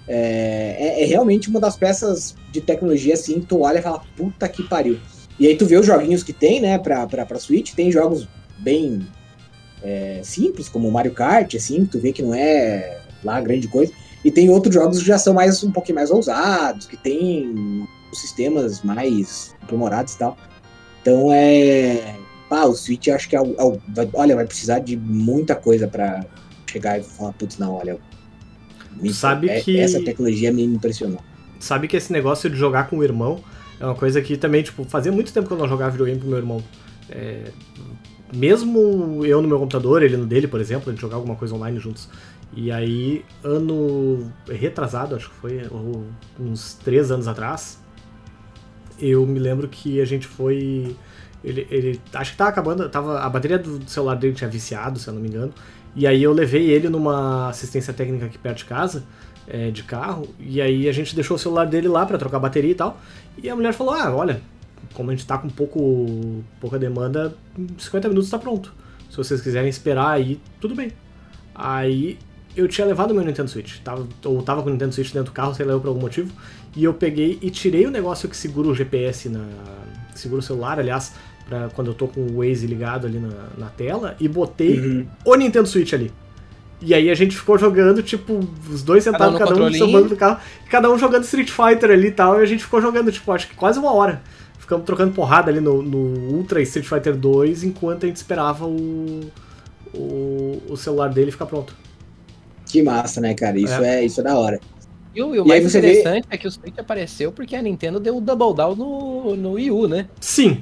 [0.08, 4.02] É, é- é realmente uma das peças de tecnologia assim que tu olha e fala,
[4.18, 4.98] puta que pariu.
[5.40, 8.28] E aí tu vê os joguinhos que tem, né, pra, pra, pra Switch, tem jogos
[8.60, 9.08] bem
[9.82, 13.68] é, simples, como o Mario Kart, assim, que tu vê que não é lá grande
[13.68, 13.92] coisa.
[14.24, 18.82] E tem outros jogos que já são mais um pouquinho mais ousados, que tem sistemas
[18.82, 20.38] mais aprimorados e tal.
[21.02, 22.16] Então é.
[22.52, 23.80] Ah, o Switch eu acho que é, o, é o-
[24.14, 26.26] olha, vai precisar de muita coisa pra
[26.70, 27.98] chegar e falar, putz, não, olha.
[29.00, 31.20] me- Sabe é- que- Essa tecnologia me impressionou.
[31.60, 33.42] Sabe que esse negócio de jogar com o irmão
[33.80, 36.28] é uma coisa que também, tipo, fazia muito tempo que eu não jogava videogame com
[36.28, 36.62] meu irmão.
[37.10, 37.52] É,
[38.34, 41.56] mesmo eu no meu computador, ele no dele, por exemplo, a gente jogar alguma coisa
[41.56, 42.10] online juntos.
[42.56, 45.62] E aí, ano retrasado, acho que foi,
[46.40, 47.80] uns três anos atrás,
[49.00, 50.96] eu me lembro que a gente foi.
[51.44, 55.08] Ele, ele acho que tava acabando, tava, a bateria do celular dele tinha viciado, se
[55.08, 55.54] eu não me engano.
[55.96, 59.04] E aí eu levei ele numa assistência técnica aqui perto de casa,
[59.48, 62.72] é, de carro, e aí a gente deixou o celular dele lá pra trocar bateria
[62.72, 63.00] e tal.
[63.42, 64.42] E a mulher falou: Ah, olha,
[65.00, 68.74] como a gente tá com pouco, pouca demanda, em 50 minutos tá pronto.
[69.10, 70.92] Se vocês quiserem esperar aí, tudo bem.
[71.56, 72.20] Aí
[72.54, 75.34] eu tinha levado meu Nintendo Switch, tava, ou tava com o Nintendo Switch dentro do
[75.34, 76.34] carro, sei lá eu por algum motivo,
[76.76, 79.46] e eu peguei e tirei o negócio que segura o GPS na.
[80.14, 81.14] segura o celular, aliás,
[81.48, 85.08] pra quando eu tô com o Waze ligado ali na, na tela, e botei Uhum.
[85.24, 86.12] o Nintendo Switch ali.
[86.82, 88.38] E aí a gente ficou jogando, tipo,
[88.70, 90.98] os dois Cada sentados, um no cada um no seu banco do carro, cada um
[91.00, 93.80] jogando Street Fighter ali e tal, e a gente ficou jogando, tipo, acho que quase
[93.80, 94.22] uma hora.
[94.70, 95.98] Ficamos trocando porrada ali no, no
[96.36, 99.22] Ultra Street Fighter 2 enquanto a gente esperava o,
[99.92, 101.76] o, o celular dele ficar pronto.
[102.68, 103.58] Que massa, né, cara?
[103.58, 104.60] Isso é, isso é da hora.
[105.16, 107.56] E o, e o E mais você vê- interessante é que o Switch apareceu porque
[107.56, 110.08] a Nintendo deu o Double Down no, no Wii U, né?
[110.22, 110.60] Sim,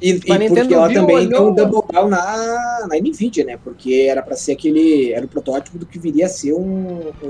[0.00, 2.86] E, e Mas a Nintendo porque ela viu, também deu um olhou- double down na,
[2.88, 3.58] na Nvidia, né?
[3.64, 5.12] Porque era pra ser aquele.
[5.12, 7.26] Era o protótipo do que viria a ser um, um,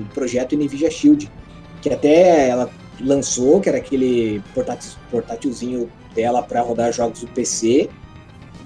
[0.00, 1.30] um projeto Nvidia Shield.
[1.80, 2.68] Que até ela
[3.00, 7.88] lançou, que era aquele portátil, portátilzinho dela pra rodar jogos do PC.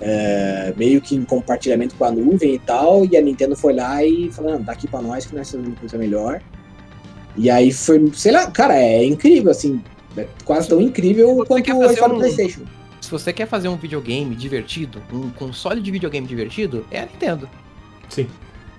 [0.01, 3.05] é, meio que em compartilhamento com a nuvem e tal.
[3.05, 5.79] E a Nintendo foi lá e falou: não, dá aqui pra nós que nós fazemos
[5.79, 6.41] coisa melhor.
[7.37, 9.83] E aí foi, sei lá, cara, é incrível, assim.
[10.17, 12.63] É quase tão incrível quanto história do um- PlayStation.
[13.01, 17.49] Se você quer fazer um videogame divertido, um console de videogame divertido, é a Nintendo.
[18.09, 18.27] sim.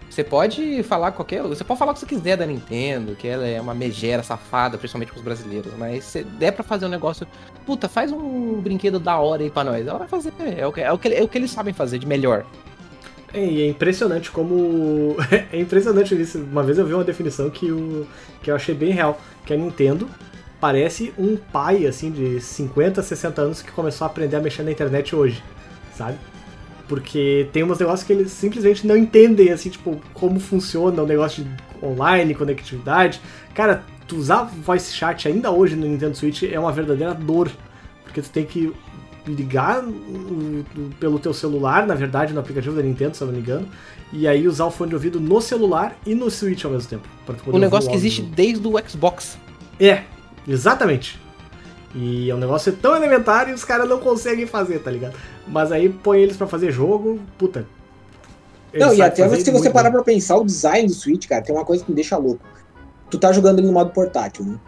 [0.10, 1.44] Você pode falar qualquer.
[1.44, 4.78] Você pode falar o que você quiser da Nintendo, que ela é uma megera safada,
[4.78, 5.72] principalmente com os brasileiros.
[5.78, 7.28] Mas se der pra fazer um negócio.
[7.66, 9.86] Puta, faz um brinquedo da hora aí pra nós.
[9.86, 10.34] Ela vai fazer.
[10.58, 12.46] É o que, é o que, é o que eles sabem fazer de melhor.
[13.34, 15.16] É, e é impressionante como.
[15.54, 16.40] é impressionante isso.
[16.40, 17.68] Uma vez eu vi uma definição que,
[18.42, 19.20] que eu achei bem real.
[19.46, 20.10] Que a Nintendo
[20.60, 24.72] parece um pai, assim, de 50, 60 anos que começou a aprender a mexer na
[24.72, 25.42] internet hoje,
[25.96, 26.18] sabe?
[26.90, 31.44] Porque tem uns negócios que eles simplesmente não entendem, assim, tipo, como funciona o negócio
[31.44, 31.52] de
[31.86, 33.22] online, conectividade.
[33.54, 37.52] Cara, tu usar voice chat ainda hoje no Nintendo Switch é uma verdadeira dor.
[38.04, 38.74] Porque tu tem que
[39.28, 39.84] ligar
[41.00, 43.68] pelo teu celular, na verdade, no aplicativo da Nintendo, se eu não me engano,
[44.12, 47.08] e aí usar o fone de ouvido no celular e no Switch ao mesmo tempo.
[47.48, 49.38] Um negócio que existe desde o Xbox.
[49.80, 50.04] É,
[50.48, 51.20] exatamente.
[51.94, 55.16] E é um negócio tão elementar e os caras não conseguem fazer, tá ligado?
[55.50, 57.66] Mas aí põe eles pra fazer jogo, puta.
[58.74, 61.66] Não, e até se você parar pra pensar, o design do Switch, cara, tem uma
[61.66, 62.46] coisa que me deixa louco.
[63.10, 64.60] Tu tá jogando ele no modo portátil, né?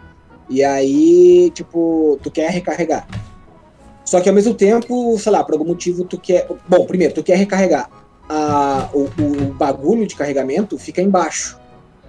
[0.50, 3.06] E aí, tipo, tu quer recarregar.
[4.04, 6.48] Só que ao mesmo tempo, sei lá, por algum motivo tu quer.
[6.68, 7.88] Bom, primeiro, tu quer recarregar.
[8.28, 11.58] A, o, o bagulho de carregamento fica embaixo.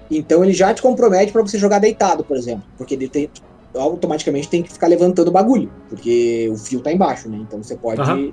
[0.10, 2.64] Então ele já te compromete pra você jogar deitado, por exemplo.
[2.78, 3.30] Porque ele tem.
[3.76, 5.72] Automaticamente tem que ficar levantando o bagulho.
[5.90, 7.38] Porque o fio tá embaixo, né?
[7.42, 8.02] Então você pode.
[8.02, 8.32] Aham.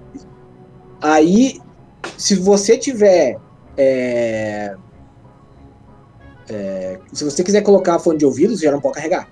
[1.01, 1.61] Aí,
[2.17, 3.39] se você tiver.
[3.77, 4.75] é,
[6.49, 9.29] é, se você quiser colocar fone de ouvido, você já não pode carregar.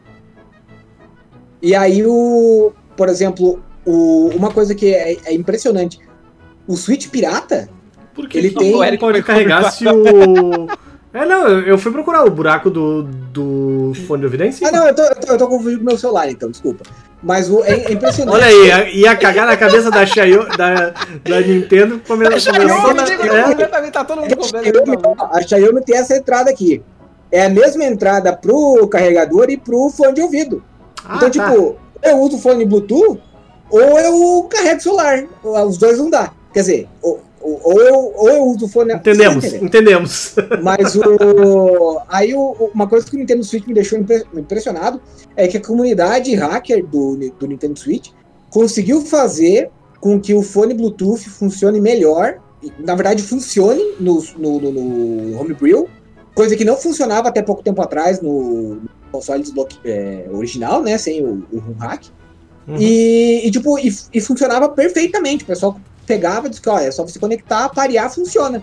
[1.61, 5.99] E aí, o, por exemplo, o- uma coisa que é, é impressionante:
[6.67, 7.69] o Switch pirata,
[8.15, 10.67] Porque ele ele tem- Eric pode carregar se o.
[11.19, 14.53] É, não, eu eu fui procurar o buraco do, do fone de ouvido é em
[14.53, 14.69] cima.
[14.69, 16.85] Ah, não, eu tô, eu tô, eu tô confundindo com o meu celular, então, desculpa.
[17.23, 18.35] Mas o, é, é impressionante.
[18.37, 20.91] Olha aí, ia- ia cagar na cabeça da Xiaomi, da,
[21.25, 22.53] da Nintendo, come- começou
[22.95, 24.97] na, é, tá todo A Xiaomi,
[25.33, 26.81] a Xiaomi tem essa entrada aqui.
[27.33, 30.63] É a mesma entrada pro carregador e pro fone de ouvido.
[31.05, 31.51] Ah, então, tá.
[31.51, 33.21] tipo, eu uso fone Bluetooth
[33.71, 35.25] ou eu carrego celular.
[35.43, 36.31] Os dois não dá.
[36.55, 38.95] Quer dizer, ou, ou- ou eu, ou eu uso o fone.
[38.95, 40.35] Entendemos, entendemos.
[40.63, 42.01] Mas o.
[42.09, 45.01] Aí o- uma coisa que o Nintendo Switch me deixou impre- impressionado
[45.37, 48.11] é que a comunidade hacker do, do Nintendo Switch
[48.51, 52.39] conseguiu fazer com que o fone Bluetooth funcione melhor.
[52.79, 55.89] Na verdade, funcione no, no, no, no Homebrew,
[56.35, 58.79] coisa que não funcionava até pouco tempo atrás no,
[59.13, 60.99] console desbloque- é, original, né?
[60.99, 62.05] Sem o, o hack.
[62.67, 62.77] Uhum.
[62.79, 65.45] E, e, tipo, e, e funcionava perfeitamente.
[65.45, 68.61] O pessoal pegava e disse que, ó, é só você conectar, parear, funciona.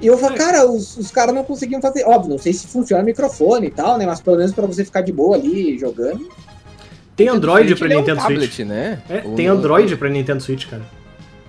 [0.00, 2.04] E eu falo, cara, os, os caras não conseguiam fazer.
[2.04, 4.04] Óbvio, não sei se funciona o microfone e tal, né?
[4.06, 6.28] Mas pelo menos pra você ficar de boa ali jogando.
[7.14, 8.66] Tem Android pra é um Nintendo tablet, Switch.
[8.68, 9.00] né?
[9.08, 10.82] É, O- tem Android pra Nintendo Switch, cara.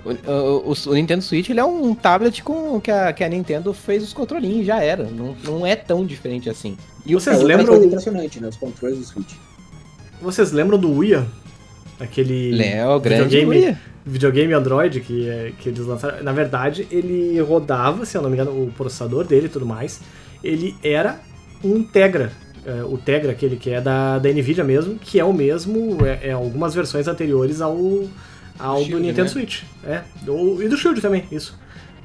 [0.06, 3.74] O, o- o- Nintendo Switch ele é um tablet com que a, que a Nintendo
[3.74, 5.06] fez os controlinhos, já era.
[5.06, 6.78] Não, não é tão diferente assim.
[7.06, 8.50] E o Vocês É lembram- coisa impressionante, né?
[8.50, 9.34] Os controles do Switch.
[10.22, 11.26] Vocês lembram do Wii?
[12.00, 16.24] Aquele Léo, grande videogame, videogame Android que, é- que eles lançaram.
[16.24, 20.02] Na verdade, ele rodava, se eu não me engano, o processador dele e tudo mais.
[20.44, 21.20] Ele era
[21.64, 22.32] um Tegra.
[22.66, 26.30] é, o Tegra, aquele que é da, da Nvidia mesmo, que é o mesmo, é,
[26.30, 27.78] é algumas versões anteriores ao,
[28.60, 29.28] ao do, Shield, Nintendo né?
[29.30, 29.62] Switch.
[29.86, 31.58] É, do- e do Shield também, isso.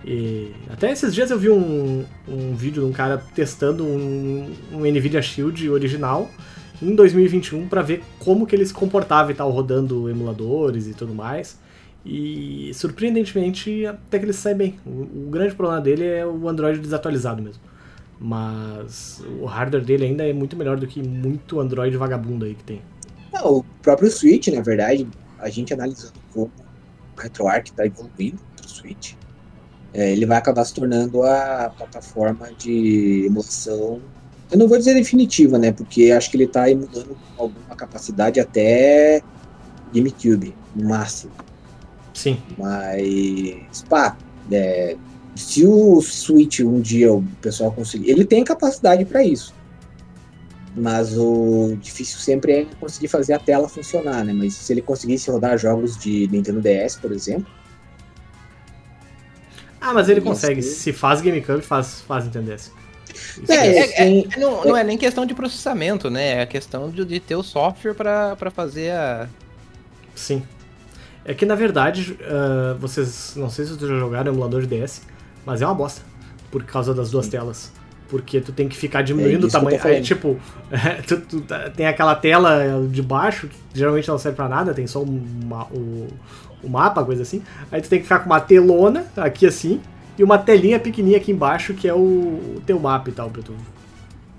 [0.05, 4.81] E até esses dias eu vi um, um vídeo de um cara testando um, um
[4.81, 6.31] Nvidia Shield original
[6.81, 11.15] em 2021 para ver como que ele se comportava e tal, rodando emuladores e tudo
[11.15, 11.59] mais.
[12.05, 14.79] E surpreendentemente até que ele sai bem.
[14.87, 17.63] O, o grande problema dele é o Android desatualizado mesmo.
[18.21, 22.65] Mas o hardware dele ainda é muito melhor do que muito Android vagabundo aí que
[22.65, 22.83] tem.
[23.33, 25.07] Não, o próprio Switch, na verdade,
[25.39, 26.51] a gente analisando como
[27.17, 29.15] o RetroArch está evoluindo pro Switch,
[29.93, 34.01] é, ele vai acabar se tornando a plataforma de emulação.
[34.51, 35.73] Eu não vou dizer definitiva, né?
[35.73, 39.23] Porque acho que ele está emulando com alguma capacidade até
[39.93, 41.33] GameCube, no máximo.
[42.15, 42.41] Sim.
[42.57, 44.17] Mas, pá,
[44.51, 44.97] é,
[45.37, 48.11] se o Switch um dia o pessoal conseguir.
[48.11, 49.55] Ele tem capacidade para isso.
[50.75, 54.33] Mas o difícil sempre é conseguir fazer a tela funcionar, né?
[54.33, 57.47] Mas se ele conseguisse rodar jogos de Nintendo DS, por exemplo,
[59.81, 60.63] Ah, mas ele consegue.
[60.63, 62.73] Se faz GameCube, faz, faz Nintendo DS.
[63.49, 66.39] É, é- É, é- não, não é nem questão de processamento, né?
[66.39, 69.29] É a questão de, de ter o software pra, pra fazer a.
[70.15, 70.43] Sim.
[71.25, 73.35] É que na verdade, ah, vocês.
[73.37, 75.03] Não sei se vocês já jogaram emulador de DS,
[75.45, 76.01] mas é uma bosta.
[76.51, 77.71] Por causa das duas telas.
[78.09, 79.79] Porque tu tem que ficar diminuindo É o tamanho.
[79.85, 80.39] Aí, tipo,
[81.07, 84.87] tu, tu tá- tem aquela tela de baixo, que geralmente não serve pra nada, tem
[84.87, 86.09] só uma- o,
[86.63, 87.43] o mapa, coisa assim.
[87.71, 89.83] Aí tu tem que ficar com uma telona aqui assim,
[90.19, 93.43] e uma telinha pequenininha aqui embaixo, que é o, o teu mapa e tal, pra
[93.43, 93.53] tu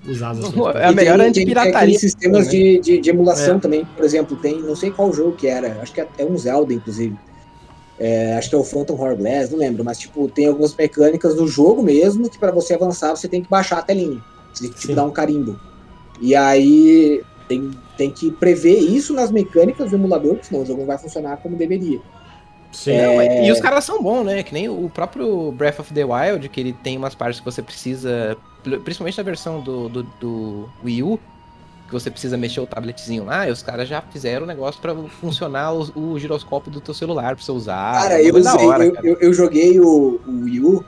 [0.07, 0.75] usar as ações.
[0.75, 1.77] É a melhor tem- tem antipirataria.
[1.77, 2.51] aqueles sistemas né?
[2.51, 3.59] de, de, de emulação É.
[3.59, 3.85] também.
[3.95, 7.15] Por exemplo, tem não sei qual jogo que era, acho que é um Zelda, inclusive.
[7.99, 11.45] É, acho que é o Phantom Hourglass, não lembro, mas tipo, tem algumas mecânicas no
[11.47, 14.21] jogo mesmo que para você avançar você tem que baixar a telinha.
[14.53, 15.59] Você tem que tipo, dar um carimbo.
[16.21, 20.79] E aí tem, tem que prever isso nas mecânicas do emulador, porque senão o jogo
[20.79, 21.99] não vai funcionar como deveria.
[22.71, 22.91] Sim.
[22.91, 24.43] É, E os caras são bons, né?
[24.43, 27.61] Que nem o próprio Breath of the Wild, que ele tem umas partes que você
[27.61, 28.37] precisa.
[28.83, 31.19] Principalmente na versão do, do, do Wii U,
[31.87, 34.93] que você precisa mexer o tabletzinho lá, e os caras já fizeram o negócio pra
[34.93, 37.93] funcionar o, o giroscópio do teu celular pra você usar.
[38.03, 39.07] Cara, É eu, usei- hora, eu, cara.
[39.07, 40.85] eu- eu joguei o, o Wii U.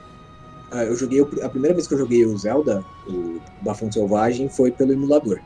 [0.71, 4.47] ah, Eu joguei o- a primeira vez que eu joguei o Zelda, o Bafão Selvagem,
[4.49, 5.39] foi pelo emulador.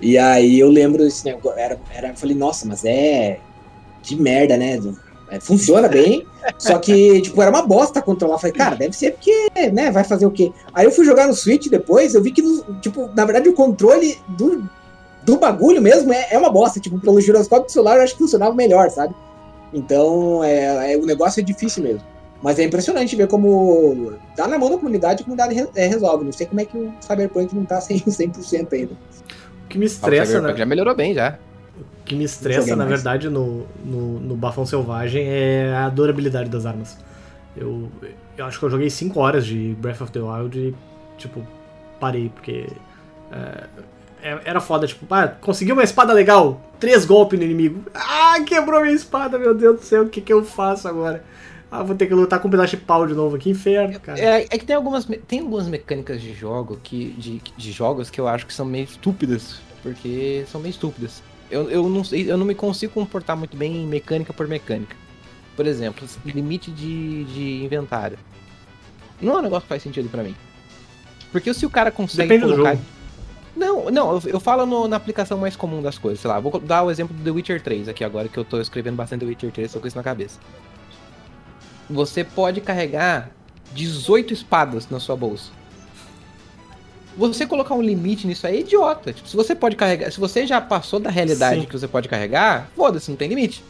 [0.00, 1.58] E aí eu lembro desse negócio.
[1.58, 3.40] Era, era, eu falei, nossa, mas é.
[4.02, 4.78] Que merda, né?
[5.28, 6.24] É, funciona bem,
[6.56, 8.38] só que, tipo, era uma bosta controlar.
[8.38, 10.52] Falei, cara, deve ser porque, né, vai fazer o quê?
[10.72, 13.52] Aí eu fui jogar no Switch depois, eu vi que, no- tipo, na verdade o
[13.52, 14.62] controle do,
[15.24, 16.78] do bagulho mesmo é, é uma bosta.
[16.78, 19.14] Tipo, pelo giroscópio do celular eu acho que funcionava melhor, sabe?
[19.74, 22.02] Então, é, é- o negócio é difícil mesmo.
[22.42, 26.24] Mas é impressionante ver como tá na mão da comunidade, a comunidade re- é, resolve.
[26.24, 28.92] Não sei como é que o Cyberpunk não tá 100%, 100% ainda.
[29.64, 30.58] O que me Ah, o estressa, Cyberpunk né?
[30.58, 31.38] Já melhorou bem já.
[32.06, 32.88] O que me estressa, na mais.
[32.88, 36.96] verdade, no, no, no Bafão Selvagem é a durabilidade das armas.
[37.56, 37.90] Eu,
[38.36, 40.74] eu acho que eu joguei 5 horas de Breath of the Wild e,
[41.18, 41.44] tipo,
[41.98, 42.68] parei, porque.
[43.32, 43.64] é,
[44.22, 47.82] é- era foda, tipo, ah, consegui uma espada legal, três golpes no inimigo.
[47.92, 51.24] Ah, quebrou minha espada, meu Deus do céu, o que, que eu faço agora?
[51.68, 54.16] Ah, vou ter que lutar com um pedaço de pau de novo, que inferno, cara.
[54.20, 57.10] É, é que tem algumas, tem algumas mecânicas de jogo que.
[57.18, 59.60] De, de jogos que eu acho que são meio estúpidas.
[59.82, 61.22] Porque são meio estúpidas.
[61.50, 64.96] Eu, eu não sei, eu não me consigo comportar muito bem em mecânica por mecânica.
[65.54, 68.18] Por exemplo, limite de, de inventário.
[69.20, 70.34] Não é um negócio que faz sentido pra mim.
[71.32, 72.76] Porque se o cara consegue Depende colocar.
[73.56, 76.60] Não, não, eu, eu falo no- na aplicação mais comum das coisas, sei lá, vou
[76.60, 79.26] dar o exemplo do The Witcher 3 aqui agora, que eu tô escrevendo bastante The
[79.26, 80.38] Witcher 3, tô com isso na cabeça.
[81.88, 83.30] Você pode carregar
[83.72, 85.50] 18 espadas na sua bolsa.
[87.16, 89.12] Você colocar um limite nisso aí é idiota.
[89.12, 90.10] Tipo, se você pode carregar.
[90.12, 91.66] Se você já passou da realidade Sim.
[91.66, 93.64] que você pode carregar, foda-se, não tem limite.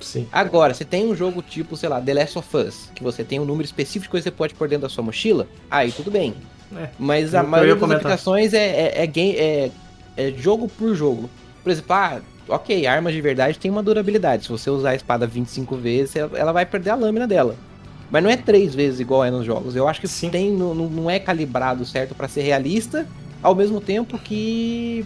[0.00, 0.26] Sim.
[0.30, 3.40] Agora, se tem um jogo tipo, sei lá, The Last of Us, que você tem
[3.40, 6.10] um número específico de coisa que você pode pôr dentro da sua mochila, aí tudo
[6.10, 6.34] bem.
[6.76, 6.88] É.
[6.98, 8.00] Mas Eu- a maioria ia das comentar.
[8.06, 9.70] aplicações é, é, é, game- é-
[10.16, 11.30] é jogo por jogo.
[11.64, 14.42] Por exemplo, ah, ok, armas de verdade tem uma durabilidade.
[14.44, 17.56] Se você usar a espada 25 vezes, ela vai perder a lâmina dela.
[18.10, 19.74] Mas não é três vezes igual é nos jogos.
[19.74, 20.30] Eu acho que Sim.
[20.30, 23.06] tem, não, não é calibrado certo pra ser realista,
[23.42, 25.04] ao mesmo tempo que,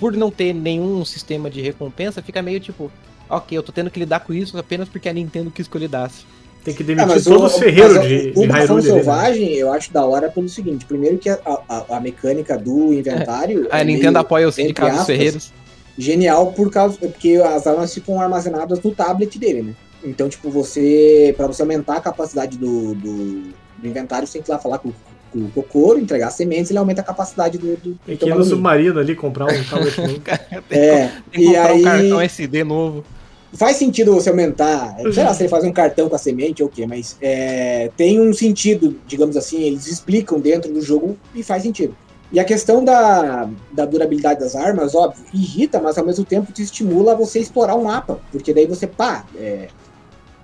[0.00, 2.90] por não ter nenhum sistema de recompensa, fica meio tipo,
[3.30, 5.80] ok, eu tô tendo que lidar com isso apenas porque a Nintendo quis que eu
[5.80, 6.24] lidasse.
[6.64, 8.74] Tem que Ah, demitir mas todos o- os ferreiros de, o- de Hyrule.
[8.82, 8.94] né?
[8.94, 13.68] Selvagem eu acho da hora pelo seguinte: primeiro que a, a, a mecânica do inventário.
[13.70, 15.52] A é Nintendo meio- apoia Sindicato dos Ferreiros.
[15.98, 19.74] genial por causa porque as armas ficam armazenadas no tablet dele, né?
[20.04, 23.42] Então, tipo, você para você aumentar a capacidade do, do,
[23.78, 24.92] do inventário, você tem que ir lá falar com,
[25.32, 28.44] com o Kokoro, entregar sementes, ele aumenta a capacidade do, do, Tem que ir no
[28.44, 30.22] submarino ali comprar um tablet novo.
[30.70, 33.04] É, Tem que e comprar aí um cartão SD novo.
[33.52, 36.68] faz sentido você aumentar, sei lá, se ele faz um cartão com a semente ou
[36.68, 41.42] o quê, mas é, tem um sentido, digamos assim, eles explicam dentro do jogo e
[41.42, 41.96] faz sentido.
[42.32, 46.62] E a questão da, da durabilidade das armas, óbvio, irrita, mas ao mesmo tempo te
[46.62, 49.68] estimula a você explorar o mapa, porque daí você, pá, é,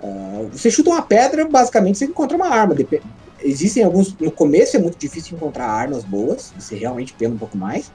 [0.02, 2.74] ah, você chuta uma pedra, basicamente você encontra uma arma.
[2.74, 3.02] Dep-
[3.42, 7.56] Existem alguns, no começo é muito difícil encontrar armas boas, você realmente pena um pouco
[7.56, 7.90] mais,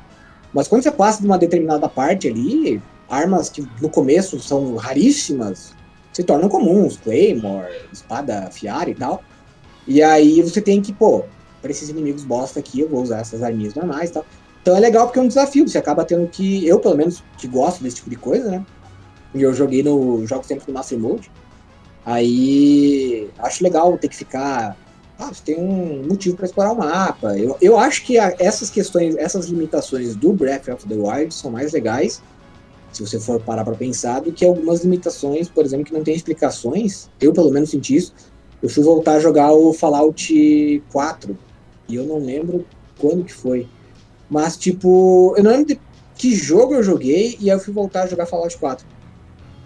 [0.52, 5.76] mas quando você passa de uma determinada parte ali, armas que no começo são raríssimas
[6.12, 9.22] se tornam comuns, Claymore, espada afiada e tal.
[9.86, 11.26] E aí você tem que, pô,
[11.62, 14.26] para esses inimigos bosta aqui, eu vou usar essas arminhas normais e tal.
[14.62, 17.48] Então é legal porque é um desafio, você acaba tendo que, eu pelo menos que
[17.48, 18.66] gosto desse tipo de coisa, né?
[19.34, 21.30] E eu joguei no, jogo sempre no Master Mode.
[22.06, 24.78] Aí acho legal ter que ficar,
[25.18, 27.38] ah, você tem um motivo para explorar o mapa.
[27.38, 31.52] Eu, eu acho que a- essas questões, essas limitações do Breath of the Wild são
[31.52, 32.22] mais legais
[32.92, 36.16] se você for parar para pensar, do que algumas limitações, por exemplo, que não tem
[36.16, 37.10] explicações.
[37.20, 38.14] Eu, pelo menos, senti isso.
[38.64, 41.38] Eu fui voltar a jogar o Fallout 4
[41.90, 42.66] e eu não lembro
[42.98, 43.68] quando que foi.
[44.30, 45.82] Mas, tipo, eu não lembro de
[46.16, 48.88] que jogo eu joguei e aí eu fui voltar a jogar Fallout 4.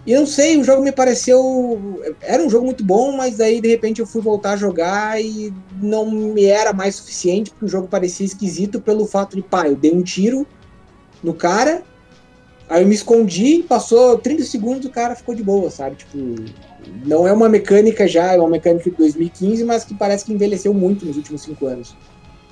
[0.06, 2.00] E não sei, o jogo me pareceu.
[2.20, 5.52] Era um jogo muito bom, mas daí de repente eu fui voltar a jogar e
[5.80, 9.76] não me era mais suficiente, porque o jogo parecia esquisito pelo fato de, pá, eu
[9.76, 10.46] dei um tiro
[11.22, 11.82] no cara,
[12.70, 15.96] Aí eu me escondi, passou 30 segundos, o cara ficou de boa, sabe?
[15.96, 16.16] Tipo,
[17.04, 20.72] não é uma mecânica já, é uma mecânica de 2015, mas que parece que envelheceu
[20.72, 21.96] muito nos últimos 5 anos.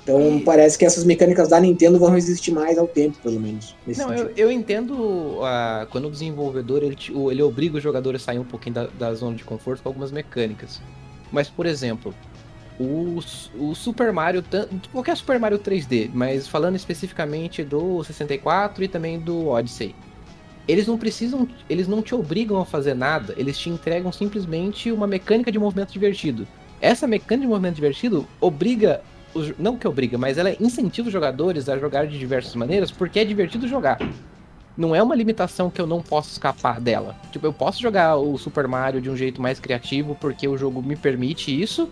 [0.09, 3.75] Então parece que essas mecânicas da Nintendo vão resistir mais ao tempo, pelo menos.
[3.95, 6.97] Não, eu, eu entendo ah, quando o desenvolvedor ele,
[7.31, 10.11] ele obriga o jogador a sair um pouquinho da, da zona de conforto com algumas
[10.11, 10.81] mecânicas.
[11.31, 12.13] Mas, por exemplo,
[12.79, 13.19] o,
[13.55, 14.43] o Super Mario,
[14.91, 19.93] qualquer Super Mario 3D, mas falando especificamente do 64 e também do Odyssey.
[20.67, 25.07] Eles não precisam, eles não te obrigam a fazer nada, eles te entregam simplesmente uma
[25.07, 26.47] mecânica de movimento divertido.
[26.79, 29.01] Essa mecânica de movimento divertido obriga,
[29.33, 33.19] os- não que obriga, mas ela incentiva os jogadores a jogar de diversas maneiras porque
[33.19, 33.97] é divertido jogar
[34.77, 37.13] não é uma limitação que eu não posso escapar dela.
[37.33, 40.81] Tipo, eu posso jogar o Super Mario de um jeito mais criativo porque o jogo
[40.81, 41.89] me permite isso,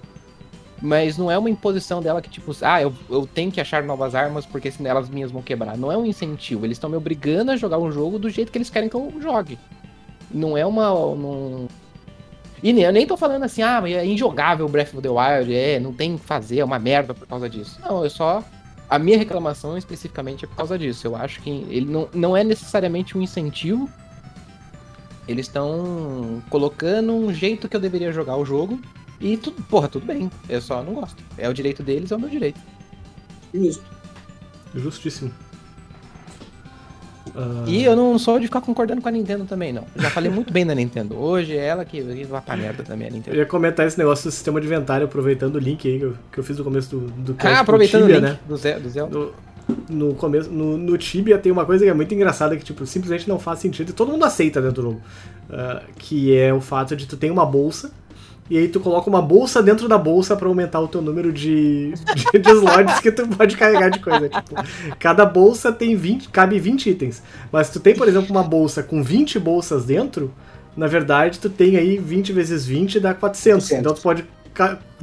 [0.82, 4.15] mas não é uma imposição dela que, tipo, ah, eu, eu tenho que achar novas
[4.15, 5.78] armas porque senão elas minhas vão quebrar.
[5.78, 8.58] Não é um incentivo, eles estão me obrigando a jogar um jogo do jeito que
[8.58, 9.60] eles querem que eu jogue.
[10.32, 10.88] Não é uma.
[10.89, 11.67] Não...
[12.62, 15.54] E nem, eu nem tô falando assim, ah, mas é injogável Breath of the Wild,
[15.54, 17.80] é, não tem o que fazer, é uma merda por causa disso.
[17.82, 18.43] Não, eu só
[18.89, 21.08] a minha reclamação especificamente é por causa disso.
[21.08, 23.89] Eu acho que ele não, não é necessariamente um incentivo.
[25.28, 28.80] Eles estão colocando um jeito que eu deveria jogar o jogo.
[29.20, 30.32] E tudo, porra, tudo bem.
[30.48, 31.22] Eu só não gosto.
[31.38, 32.60] É o direito deles, é o meu direito.
[33.54, 33.84] Justo.
[34.74, 35.34] Justíssimo.
[37.38, 39.84] Ah, E eu não sou de ficar concordando com a Nintendo também, não.
[39.95, 41.15] Já falei muito bem da Nintendo.
[41.15, 43.38] Hoje é ela que, que vai pra merda também, a Eu Nintendo.
[43.38, 46.38] ia comentar esse negócio do sistema de inventário, aproveitando o link aí que eu, que
[46.39, 48.39] eu fiz no começo do, do Ah, pro aproveitando Tibia, o link né?
[48.47, 49.17] do, Zé, do Zelda.
[49.17, 49.32] No,
[49.89, 53.28] no começo, no, no Tibia tem uma coisa que é muito engraçada que, tipo, simplesmente
[53.30, 55.02] não faz sentido e todo mundo aceita dentro do jogo.
[55.52, 57.91] Ah, que é o fato de tu ter uma bolsa
[58.49, 61.93] e aí tu coloca uma bolsa dentro da bolsa pra aumentar o teu número de,
[61.93, 64.29] de, de slots que tu pode carregar de coisa.
[64.29, 64.55] Tipo,
[64.99, 67.21] cada bolsa tem 20, cabe 20 itens.
[67.51, 70.33] Mas se tu tem, por exemplo, uma bolsa com 20 bolsas dentro,
[70.75, 73.67] na verdade tu tem aí 20 vezes 20 dá 400.
[73.67, 73.71] 400.
[73.79, 74.25] Então tu pode,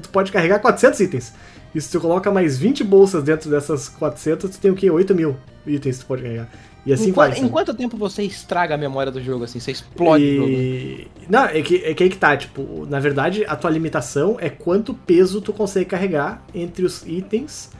[0.02, 1.32] tu pode carregar 400 itens.
[1.74, 4.90] E se tu coloca mais 20 bolsas dentro dessas 400, tu tem o quê?
[4.90, 5.36] 8 mil
[5.66, 6.48] itens que tu pode carregar.
[6.86, 7.28] E assim vai.
[7.28, 7.52] quanto, em sabe?
[7.52, 9.58] quanto tempo você estraga a memória do jogo, assim?
[9.58, 10.48] Você explode o jogo?
[10.48, 11.08] E...
[11.28, 14.50] Não, é que, é que aí que tá, tipo, na verdade a tua limitação é
[14.50, 17.70] quanto peso tu consegue carregar entre os itens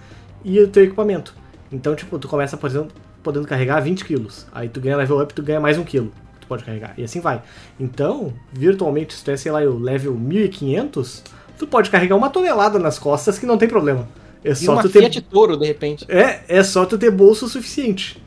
[0.44, 1.34] e o teu equipamento.
[1.70, 2.92] Então, tipo, tu começa, por exemplo,
[3.22, 4.46] podendo carregar 20 quilos.
[4.52, 6.12] Aí tu ganha level up, tu ganha mais um quilo.
[6.34, 6.94] que Tu pode carregar.
[6.96, 7.42] E assim vai.
[7.80, 11.24] Então, virtualmente, se tu é, sei lá, o level 1500,
[11.59, 14.09] tu pode carregar uma tonelada nas costas que não tem problema.
[14.44, 15.22] É E só uma tu ter.
[15.22, 16.05] Toro, de repente.
[16.09, 18.22] É, é só tu ter bolso suficiente.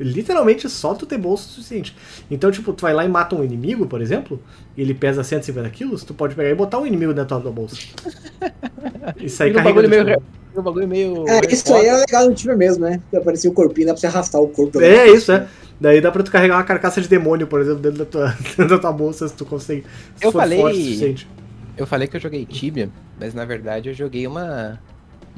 [0.00, 1.96] Literalmente só tu ter bolsa o suficiente.
[2.30, 4.40] Então, tipo, tu vai lá e mata um inimigo, por exemplo,
[4.76, 7.50] e ele pesa 150 quilos, tu pode pegar e botar um inimigo dentro da tua
[7.50, 7.76] bolsa.
[9.16, 9.64] Vira um carregando.
[9.64, 10.22] bagulho meio,
[10.56, 11.24] um bagulho meio.
[11.28, 13.00] É, isso aí é legal no time mesmo, né?
[13.10, 14.80] Que aparecia o corpinho, dá pra você arrastar o corpo.
[14.80, 15.46] É isso, é.
[15.80, 18.68] Daí dá pra tu carregar uma carcaça de demônio, por exemplo, dentro da tua, dentro
[18.68, 19.84] da tua bolsa, se tu consegue.
[20.16, 21.28] se Eu for falei- forte o suficiente.
[21.76, 22.90] Eu falei que eu joguei Tibia,
[23.20, 24.80] mas na verdade eu joguei uma.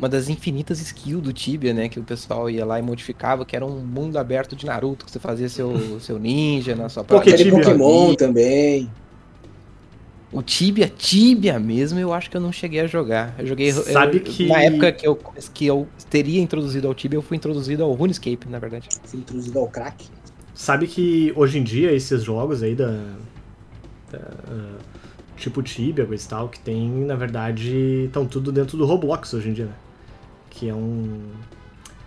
[0.00, 1.88] Uma das infinitas skills do Tibia, né?
[1.88, 5.10] Que o pessoal ia lá e modificava, que era um mundo aberto de Naruto, que
[5.12, 5.70] você fazia seu,
[6.00, 7.52] seu ninja na sua Aquele Tibia.
[7.52, 8.90] Pokémon também.
[10.32, 13.34] O Tibia, Tibia mesmo, eu acho que eu não cheguei a jogar.
[13.38, 13.70] Eu joguei.
[13.72, 15.18] Sabe eu- que- Na época que eu,
[15.52, 18.88] que eu teria introduzido ao Tibia, eu fui introduzido ao RuneScape, na verdade.
[19.04, 20.06] Se introduzido ao crack.
[20.54, 22.92] Sabe que hoje em dia esses jogos aí da.
[24.12, 24.20] da,
[25.36, 29.48] tipo Tibia, coisa e tal, que tem, na verdade, estão tudo dentro do Roblox hoje
[29.48, 29.72] em dia, né?
[30.50, 31.20] Que é um.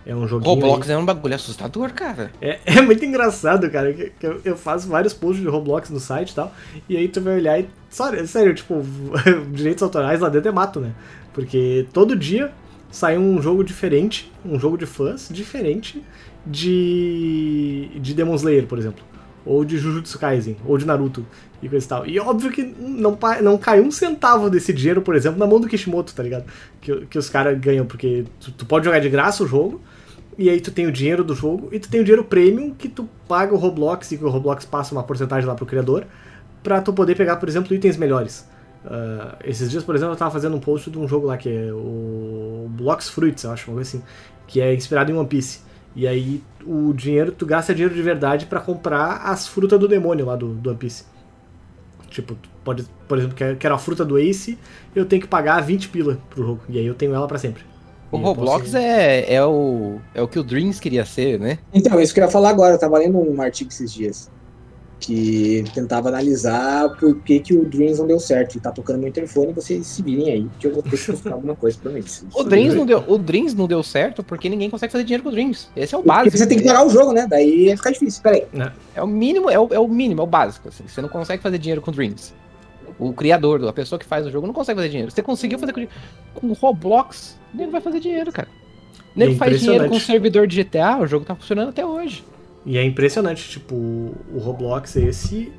[0.06, 0.54] É um joguinho.
[0.54, 2.30] aí- Roblox é um bagulho assustador, cara.
[2.40, 5.98] É, é muito engraçado, cara, que, que eu, eu faço vários posts de Roblox no
[5.98, 6.54] site e tal,
[6.88, 7.66] e aí tu vai olhar e.
[7.88, 8.82] Sério, sério tipo,
[9.52, 10.92] direitos autorais lá dentro é mato, né?
[11.32, 12.52] Porque todo dia
[12.90, 16.02] sai um jogo diferente, um jogo de fãs diferente
[16.46, 17.88] de.
[17.96, 19.02] de Demon Slayer, por exemplo.
[19.44, 21.24] Ou de Jujutsu Kaisen, ou de Naruto
[21.62, 22.06] e coisa e tal.
[22.06, 25.68] E óbvio que não, não cai um centavo desse dinheiro, por exemplo, na mão do
[25.68, 26.44] Kishimoto, tá ligado?
[26.80, 29.80] Que, que os caras ganham, porque tu, tu pode jogar de graça o jogo,
[30.36, 32.88] e aí tu tem o dinheiro do jogo e tu tem o dinheiro premium que
[32.88, 36.06] tu paga o Roblox e que o Roblox passa uma porcentagem lá pro criador
[36.62, 38.48] pra tu poder pegar, por exemplo, itens melhores.
[38.84, 41.48] Ah, esses dias, por exemplo, eu tava fazendo um post de um jogo lá que
[41.48, 44.04] é o Blocks Fruits, eu acho, uma coisa assim,
[44.46, 45.60] que é inspirado em One Piece.
[45.96, 50.26] E aí o dinheiro, tu gasta dinheiro de verdade pra comprar as frutas do demônio
[50.26, 51.04] lá do, do One Piece.
[52.10, 54.58] Tipo, pode, por exemplo, quero, quero a fruta do Ace,
[54.94, 56.60] eu tenho que pagar 20 pila pro jogo.
[56.68, 57.64] E aí eu tenho ela pra sempre.
[58.10, 61.58] O E Roblox posso- é, é, o, é o que o Dreams queria ser, né?
[61.72, 62.74] Então, isso que eu ia falar agora.
[62.74, 64.30] Eu tava lendo um artigo esses dias.
[65.00, 68.56] Que tentava analisar por que, que o Dreams não deu certo.
[68.56, 71.32] E tá tocando no interfone, vocês se virem aí, que eu vou ter que buscar
[71.32, 72.02] alguma coisa pra mim.
[72.34, 75.28] O Dreams, não deu, o Dreams não deu certo porque ninguém consegue fazer dinheiro com
[75.28, 75.68] o Dreams.
[75.76, 76.38] Esse é o Porque básico.
[76.38, 77.26] você tem que parar o jogo, né?
[77.28, 78.22] Daí ia ficar difícil.
[78.22, 78.44] Peraí.
[78.94, 80.68] É o mínimo, é o, é o mínimo, é o básico.
[80.68, 80.84] assim.
[80.86, 82.32] Você não consegue fazer dinheiro com Dreams.
[82.98, 85.10] O criador, a pessoa que faz o jogo, não consegue fazer dinheiro.
[85.10, 85.86] Você conseguiu fazer com,
[86.34, 88.48] com o Roblox, ele vai fazer dinheiro, cara.
[89.16, 91.84] E é Nego faz dinheiro com o servidor de GTA, o jogo tá funcionando até
[91.84, 92.24] hoje.
[92.66, 95.52] E é impressionante, tipo, o Roblox esse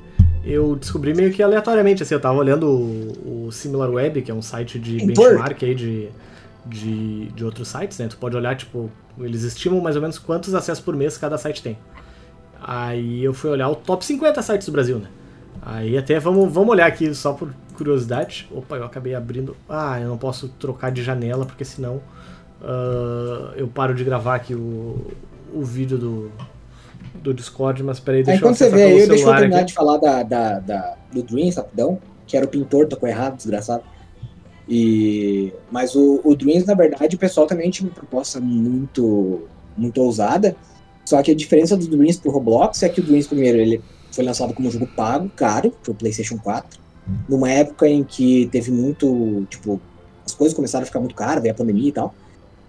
[0.46, 4.40] eu descobri meio que aleatoriamente, assim, eu tava olhando o, o SimilarWeb, que é um
[4.40, 6.08] site de benchmark aí de,
[6.64, 8.06] de, de outros sites, né?
[8.06, 8.88] Tu pode olhar, tipo,
[9.18, 11.76] eles estimam mais ou menos quantos acessos por mês cada site tem.
[12.62, 15.08] Aí eu fui olhar o top 50 sites do Brasil, né?
[15.60, 18.48] Aí até vamos, vamos olhar aqui só por curiosidade.
[18.52, 19.56] Opa, eu acabei abrindo.
[19.68, 22.00] Ah, eu não posso trocar de janela, porque senão
[22.62, 25.10] ah, eu paro de gravar aqui o,
[25.52, 26.30] o vídeo do,
[27.26, 29.66] do Discord, mas peraí, Aí deixa eu quando você vê aí, deixa eu terminar aqui.
[29.66, 31.98] de falar da, da, da- do Dreams, rapidão.
[32.26, 33.82] Que era o pintor, tocou errado, desgraçado.
[34.68, 39.42] E, mas o, o Dreams, na verdade, o pessoal também tinha uma proposta muito,
[39.76, 40.56] muito ousada.
[41.04, 44.24] Só que a diferença do Dreams pro Roblox é que o Dreams, primeiro, ele foi
[44.24, 46.80] lançado como jogo pago, caro, pro PlayStation 4.
[47.28, 49.80] Numa época em que teve muito, tipo,
[50.24, 52.12] as coisas começaram a ficar muito caras, veio a pandemia e tal.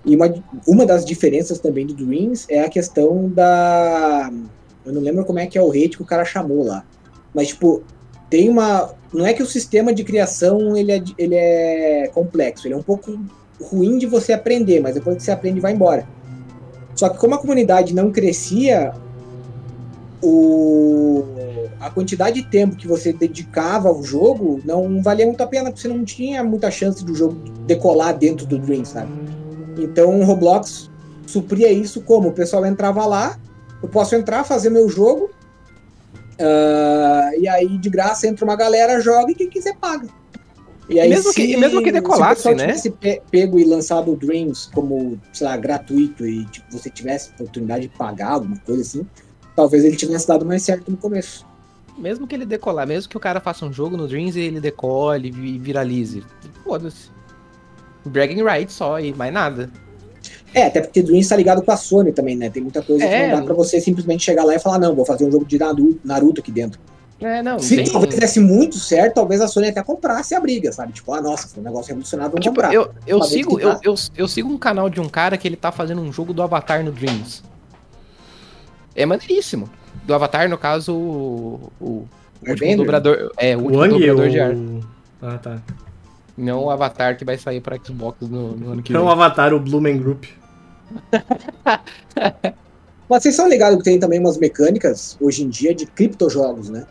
[0.07, 0.33] E uma,
[0.65, 4.31] uma das diferenças também do Dreams é a questão da.
[4.85, 6.85] Eu não lembro como é que é o rate que o cara chamou lá.
[7.35, 7.83] Mas, tipo,
[8.29, 8.93] tem uma.
[9.13, 12.81] Não é que o sistema de criação ele é, ele é complexo, ele é um
[12.81, 13.19] pouco
[13.61, 16.07] ruim de você aprender, mas depois que você aprende, vai embora.
[16.95, 18.93] Só que como a comunidade não crescia,
[20.23, 21.25] o,
[21.81, 25.81] a quantidade de tempo que você dedicava ao jogo não valia muito a pena, porque
[25.81, 27.35] você não tinha muita chance do jogo
[27.65, 29.11] decolar dentro do Dream, sabe?
[29.77, 30.89] Então o Roblox
[31.25, 32.29] supria isso como?
[32.29, 33.37] O pessoal entrava lá,
[33.81, 35.29] eu posso entrar, fazer meu jogo,
[36.39, 40.07] ah, e aí de graça entra uma galera, joga e quem quiser paga.
[40.89, 42.67] E aí, mesmo que- e mesmo que decolasse, se o né?
[42.67, 47.31] tivesse pe- pego e lançado o Dreams como, sei lá, gratuito e tipo, você tivesse
[47.31, 49.05] oportunidade de pagar alguma coisa assim,
[49.53, 51.45] talvez ele tivesse dado mais certo no começo.
[51.97, 54.61] Mesmo que ele decolar, mesmo que o cara faça um jogo no Dreams e ele
[54.61, 56.23] decole e viralize.
[56.63, 57.09] Foda-se.
[58.07, 59.69] Bragging rights só e mais nada.
[60.53, 62.49] É, até porque Dreams tá ligado com a Sony também, né?
[62.49, 63.25] Tem muita coisa É.
[63.27, 65.45] que não dá pra você simplesmente chegar lá e falar, não, vou fazer um jogo
[65.45, 66.79] de Naru- Naruto aqui dentro.
[67.19, 70.71] É, não, Se tem- talvez desse muito certo, talvez a Sony até comprasse a briga,
[70.71, 70.93] sabe?
[70.93, 72.73] Tipo, ah, nossa, foi um negócio revolucionário, vamos Tipo, comprar.
[72.73, 73.79] eu, eu, Uma sigo, eu, tá.
[73.83, 76.41] eu, eu sigo um canal de um cara que ele tá fazendo um jogo do
[76.43, 77.43] Avatar no Dreams.
[78.95, 79.69] É maneiríssimo.
[80.05, 82.09] Do Avatar, no caso, o, o último
[82.47, 82.77] Airbender?
[82.77, 83.31] dobrador.
[83.37, 84.29] É, o O último Wang dobrador ou...
[84.29, 84.55] de ar.
[85.21, 85.61] Ah, tá.
[86.37, 89.09] Não o Avatar que vai sair pra Xbox no, no ano que Não vem.
[89.09, 90.25] o Avatar, o Blumen Group.
[93.09, 96.85] Mas vocês são ligados que tem também umas mecânicas, hoje em dia, de criptojogos, né?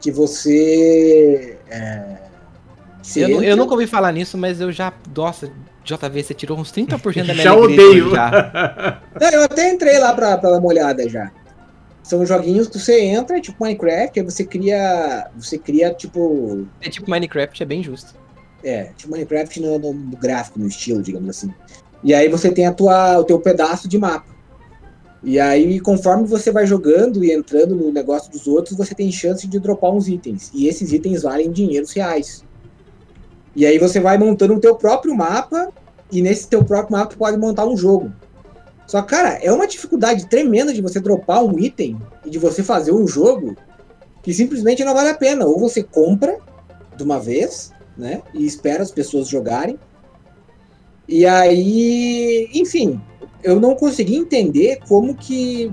[0.00, 1.56] Que você.
[1.70, 2.16] É,
[3.02, 4.92] você Eu, nu- eu entra- nunca ouvi falar nisso, mas eu já.
[5.14, 5.48] Nossa,
[5.84, 8.10] JV, você tirou uns 30% da minha Já odeio.
[8.10, 9.00] Já.
[9.20, 11.30] Não, eu até entrei lá pra, pra dar uma olhada já.
[12.02, 15.28] São joguinhos que você entra, tipo Minecraft, aí você cria.
[15.36, 16.66] Você cria, tipo.
[16.80, 18.14] É tipo Minecraft, é bem justo.
[18.64, 21.52] É, tipo Minecraft no, no- no gráfico, no estilo, digamos assim.
[22.04, 24.32] E aí você tem a tua, o teu pedaço de mapa.
[25.24, 29.46] E aí, conforme você vai jogando e entrando no negócio dos outros, você tem chance
[29.46, 30.50] de dropar uns itens.
[30.52, 32.44] E esses itens valem dinheiros reais.
[33.54, 35.68] E aí você vai montando o teu próprio mapa,
[36.10, 38.12] e nesse teu próprio mapa pode montar um jogo.
[38.86, 41.96] Só cara, é uma dificuldade tremenda de você dropar um item
[42.26, 43.56] e de você fazer um jogo
[44.22, 45.46] que simplesmente não vale a pena.
[45.46, 46.36] Ou você compra
[46.96, 48.22] de uma vez, né?
[48.34, 49.78] E espera as pessoas jogarem.
[51.08, 53.00] E aí, enfim,
[53.42, 55.72] eu não consegui entender como que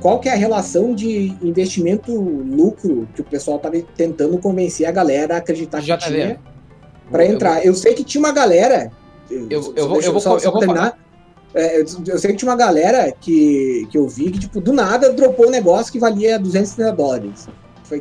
[0.00, 4.92] qual que é a relação de investimento lucro que o pessoal estava tentando convencer a
[4.92, 5.98] galera a acreditar que JV.
[5.98, 6.40] tinha
[7.10, 7.66] para entrar.
[7.66, 8.92] Eu sei que tinha uma galera.
[9.28, 10.96] Eu- eu vou- eu vou só, co- só eu vou terminar.
[11.52, 14.72] É, eu, eu sei que tinha uma galera que, que eu vi que, tipo, do
[14.72, 17.48] nada dropou um negócio que valia 230 dólares.
[17.82, 18.00] Foi,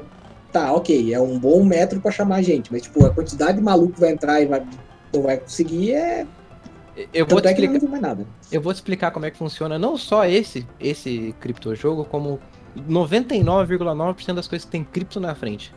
[0.51, 3.63] tá, ok, é um bom metro pra chamar a gente, mas, tipo, a quantidade de
[3.63, 4.63] maluco que vai entrar e vai,
[5.13, 6.25] não vai conseguir é.
[7.13, 8.27] Eu vou, Tanto te é que não explicar, viu mais nada.
[8.51, 12.39] eu vou te explicar como é que funciona não só esse, esse criptojogo, como
[12.77, 15.73] 99,9% das coisas que tem cripto na frente.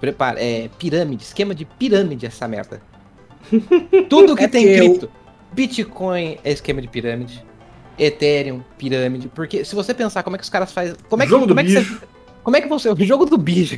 [0.00, 2.82] Prepara, é pirâmide, esquema de pirâmide essa merda.
[4.10, 5.10] Tudo que É tem eu- cripto.
[5.52, 7.44] Bitcoin é esquema de pirâmide.
[7.98, 9.28] Ethereum, pirâmide.
[9.28, 10.94] Porque se você pensar como é que os caras fazem.
[11.08, 11.98] Como é que, Jogo como é que você.
[12.42, 12.88] Como é que você.
[12.92, 13.76] O jogo do bicho.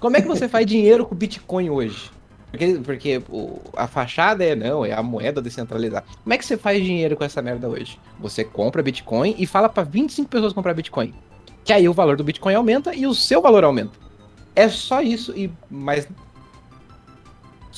[0.00, 2.10] Como é que você faz dinheiro com Bitcoin hoje?
[2.50, 6.06] Porque, porque o- a fachada é não, é a moeda descentralizada.
[6.22, 7.98] Como é que você faz dinheiro com essa merda hoje?
[8.20, 11.12] Você compra Bitcoin e fala pra 25 pessoas comprar Bitcoin.
[11.64, 13.92] Que aí o valor do Bitcoin aumenta e o seu valor aumenta.
[14.56, 16.08] É só isso e mas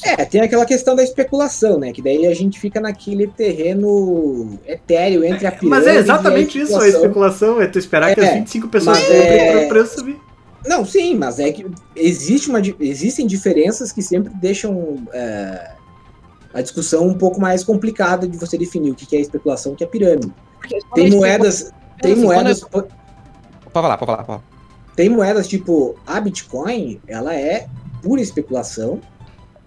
[0.05, 1.93] É, tem aquela questão da especulação, né?
[1.93, 6.01] Que daí a gente fica naquele terreno etéreo entre a pirâmide Mas é e a
[6.01, 7.61] exatamente isso, a especulação.
[7.61, 10.19] É tu esperar que É, as 25 pessoas comprem é- pra o preço subir.
[10.67, 11.67] Não, sim, mas é que
[11.97, 15.71] existe uma, existem diferenças que sempre deixam é,
[16.53, 19.75] a discussão um pouco mais complicada de você definir o que que é especulação e
[19.75, 20.33] o que é pirâmide.
[20.95, 21.73] Tem moedas,
[22.03, 22.89] tem moedas, Pode
[23.73, 24.43] falar, pode falar, pode falar.
[24.95, 27.67] tem moedas tipo a Bitcoin, ela é
[28.03, 29.01] pura especulação,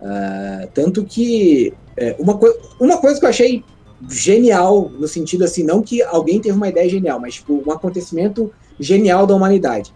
[0.03, 2.37] ah, tanto que é, uma,
[2.79, 3.63] uma coisa que eu achei
[4.09, 8.51] genial no sentido assim, não que alguém teve uma ideia genial, mas tipo um acontecimento
[8.79, 9.93] genial da humanidade.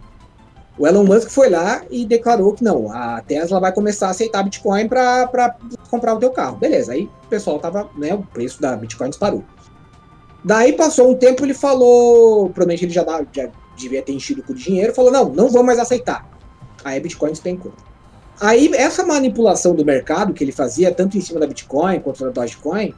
[0.78, 4.43] O Elon Musk foi lá e declarou que não, a Tesla vai começar a aceitar
[4.43, 5.58] Bitcoin para
[5.89, 6.58] comprar o teu carro.
[6.58, 9.43] Beleza, aí o pessoal tava, né, o preço da Bitcoin disparou.
[10.45, 14.53] Daí passou um tempo, ele falou, provavelmente ele já, dá- já devia ter enchido com
[14.53, 16.30] dinheiro, falou, não, não vou mais aceitar.
[16.86, 17.74] Aí a Bitcoin despencou.
[18.40, 22.30] Aí essa manipulação do mercado que ele fazia, tanto em cima da Bitcoin quanto da
[22.30, 22.94] Dogecoin,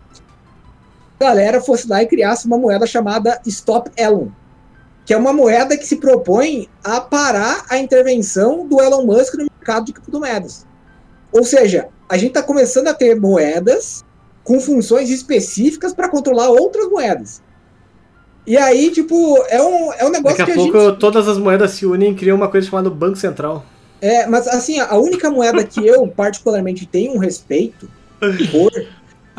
[1.20, 4.28] a galera fosse lá e criasse uma moeda chamada Stop Elon,
[5.06, 9.46] que é uma moeda que se propõe a parar a intervenção do Elon Musk no
[9.46, 10.66] mercado de criptomoedas.
[11.32, 14.04] Ou seja, a gente está começando a ter moedas
[14.44, 17.42] com funções específicas para controlar outras moedas.
[18.48, 21.00] E aí, tipo, é um, é um negócio Daqui a que a pouco gente...
[21.00, 23.64] todas as moedas se unem e criam uma coisa chamada Banco Central.
[24.02, 27.90] É, mas assim, a única moeda que eu particularmente tenho um respeito
[28.52, 28.72] por,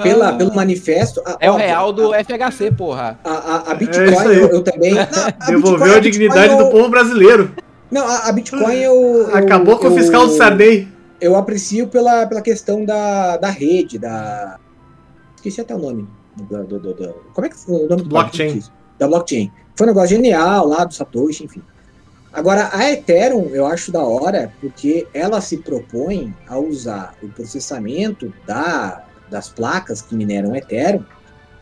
[0.03, 0.33] pela, Ah.
[0.35, 1.23] pelo manifesto...
[1.25, 3.19] a- É o real do A, FHC, porra.
[3.25, 4.37] a, a- a É Bitcoin aí.
[4.39, 4.95] eu, eu também...
[4.95, 7.55] Não, a Bitcoin- Devolveu a Bitcoin dignidade eu- do povo brasileiro.
[7.91, 8.95] Não, a, a Bitcoin eu...
[9.29, 10.87] eu- Acabou com o eu- fiscal do Sarney.
[11.21, 14.59] Eu aprecio pela, pela questão da, da rede, da...
[15.37, 16.07] Esqueci até o nome.
[16.37, 18.63] Do, do- do- do- como é que foi o nome do Blockchain.
[18.99, 19.51] Da blockchain.
[19.75, 21.63] Foi um negócio genial lá do Satoshi, enfim.
[22.33, 28.33] Agora, a Ethereum eu acho da hora porque ela se propõe a usar o processamento
[28.47, 31.05] da, das placas que mineram Ethereum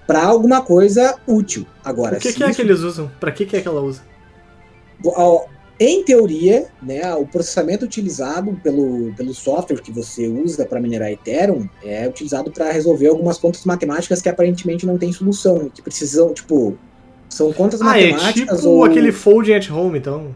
[0.07, 1.67] para alguma coisa útil.
[1.85, 3.11] Agora, O que, que é isso que eles usam?
[3.19, 4.03] Pra que, que é que ela usa?
[5.81, 11.69] Em teoria, né, o processamento utilizado pelo, pelo software que você usa para minerar Ethereum
[11.85, 16.77] é utilizado para resolver algumas contas matemáticas que aparentemente não tem solução, que precisam, tipo,
[17.29, 20.35] são contas Ah, é matemáticas tipo ou aquele folding at home, então.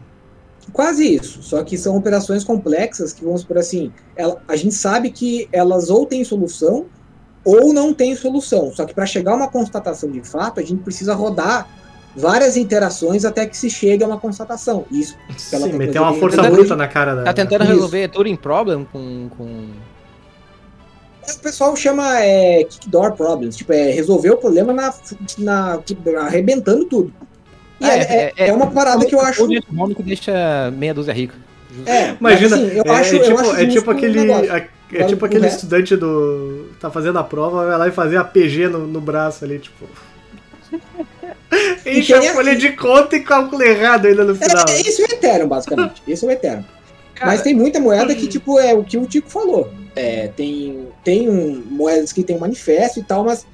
[0.72, 5.10] Quase isso, só que são operações complexas que vamos por assim, ela- a gente sabe
[5.10, 6.86] que elas ou têm solução
[7.44, 10.82] ou não têm solução, só que para chegar a uma constatação de fato, a gente
[10.82, 11.68] precisa rodar
[12.14, 14.84] várias interações até que se chegue a uma constatação.
[14.90, 15.16] Isso
[15.50, 17.24] Pela Sim, meter uma força bruta na cara da.
[17.24, 17.72] Tá tentando Isso.
[17.72, 19.28] resolver Turing Problem com.
[19.36, 19.66] com...
[21.22, 24.92] O pessoal chama é, kick door problems, tipo, é resolver o problema na,
[25.38, 25.80] na
[26.20, 27.12] arrebentando tudo.
[27.82, 29.44] E é, é, é uma parada que eu acho.
[29.44, 31.34] O econômico deixa meia dúzia rica.
[31.86, 35.24] É, imagina, assim, eu é, acho, é, tipo, eu acho é tipo aquele, é tipo
[35.24, 36.68] aquele estudante do.
[36.78, 39.86] tá fazendo a prova, vai lá e fazer a PG no, no braço ali, tipo.
[41.84, 44.64] Enche a folha de conta e calcula errado ainda no final.
[44.68, 46.02] É, isso é o Ethereum, basicamente.
[46.06, 46.64] Isso é o Ethereum.
[47.14, 49.72] Cara, Mas tem muita moeda que, tipo, é o que o Tico falou.
[49.94, 53.46] É, tem tem um, moedas que tem um manifesto e tal, mas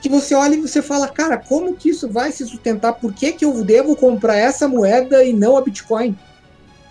[0.00, 2.94] que você olha e você fala, cara, como que isso vai se sustentar?
[2.94, 6.16] Por que, que eu devo comprar essa moeda e não a Bitcoin?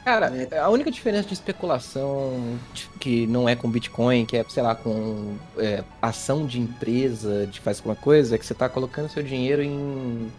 [0.06, 0.58] Cara, é.
[0.58, 2.58] a única diferença de especulação
[3.00, 7.60] que não é com Bitcoin, que é, sei lá, com é, ação de empresa, de
[7.60, 10.32] faz alguma coisa, é que você está colocando seu dinheiro em,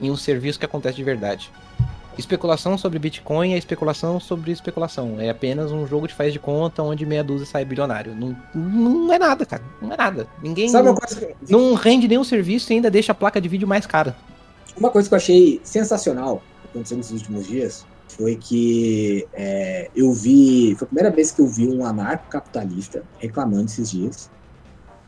[0.00, 1.50] em um serviço que acontece de verdade.
[2.18, 5.20] Especulação sobre Bitcoin é especulação sobre especulação.
[5.20, 8.12] É apenas um jogo de faz de conta onde meia dúzia sai bilionário.
[8.12, 9.62] Não, não é nada, cara.
[9.80, 10.26] Não é nada.
[10.42, 11.36] Ninguém Sabe não, que...
[11.48, 14.16] não rende nenhum serviço e ainda deixa a placa de vídeo mais cara.
[14.76, 20.74] Uma coisa que eu achei sensacional acontecendo nesses últimos dias foi que é, eu vi.
[20.76, 24.28] Foi a primeira vez que eu vi um anarcocapitalista reclamando esses dias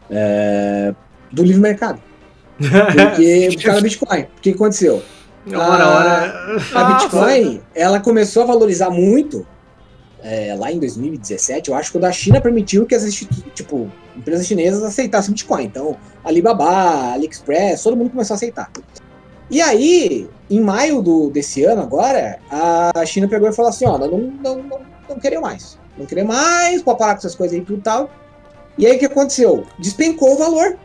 [0.08, 0.94] é,
[1.32, 2.00] do livre mercado.
[2.60, 4.22] Porque por causa do Bitcoin.
[4.22, 5.02] O que aconteceu?
[5.46, 6.56] Hora, a, hora.
[6.74, 9.46] a Bitcoin, ela começou a valorizar muito
[10.22, 13.12] é, lá em 2017, eu acho, quando a China permitiu que as
[13.54, 15.64] tipo, empresas chinesas aceitassem Bitcoin.
[15.64, 18.70] Então, Alibaba, AliExpress, todo mundo começou a aceitar.
[19.50, 23.98] E aí, em maio do, desse ano, agora, a China pegou e falou assim: ó,
[23.98, 25.78] não, não, não, não queria mais.
[25.98, 28.10] Não queria mais, pode parar com essas coisas aí e tal.
[28.78, 29.66] E aí o que aconteceu?
[29.78, 30.78] Despencou o valor.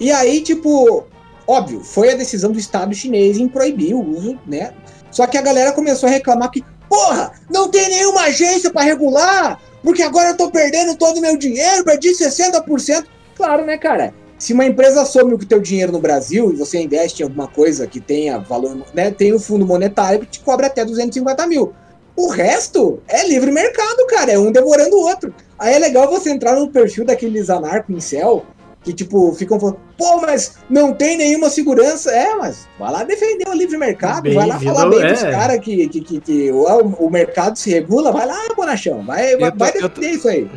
[0.00, 1.06] E aí, tipo,
[1.48, 4.74] Óbvio, foi a decisão do Estado chinês em proibir o uso, né?
[5.10, 9.58] Só que a galera começou a reclamar que, porra, não tem nenhuma agência para regular,
[9.82, 13.06] porque agora eu tô perdendo todo o meu dinheiro, perdi 60%.
[13.34, 14.12] Claro, né, cara?
[14.38, 17.86] Se uma empresa some o teu dinheiro no Brasil e você investe em alguma coisa
[17.86, 19.10] que tenha valor, né?
[19.10, 21.72] Tem um fundo monetário que te cobra até 250 mil.
[22.14, 24.32] O resto é livre mercado, cara.
[24.32, 25.34] É um devorando o outro.
[25.58, 28.44] Aí é legal você entrar no perfil daqueles anarco-incel
[28.88, 32.10] que, tipo, ficam falando, pô, mas não tem nenhuma segurança.
[32.10, 35.12] É, mas vai lá defender o livre mercado, bem, vai lá falar bem é.
[35.12, 39.36] dos caras que, que, que, que o, o, mercado se regula, vai lá, Bonachão, vai,
[39.36, 40.48] vai, tô, vai defender tô, isso aí.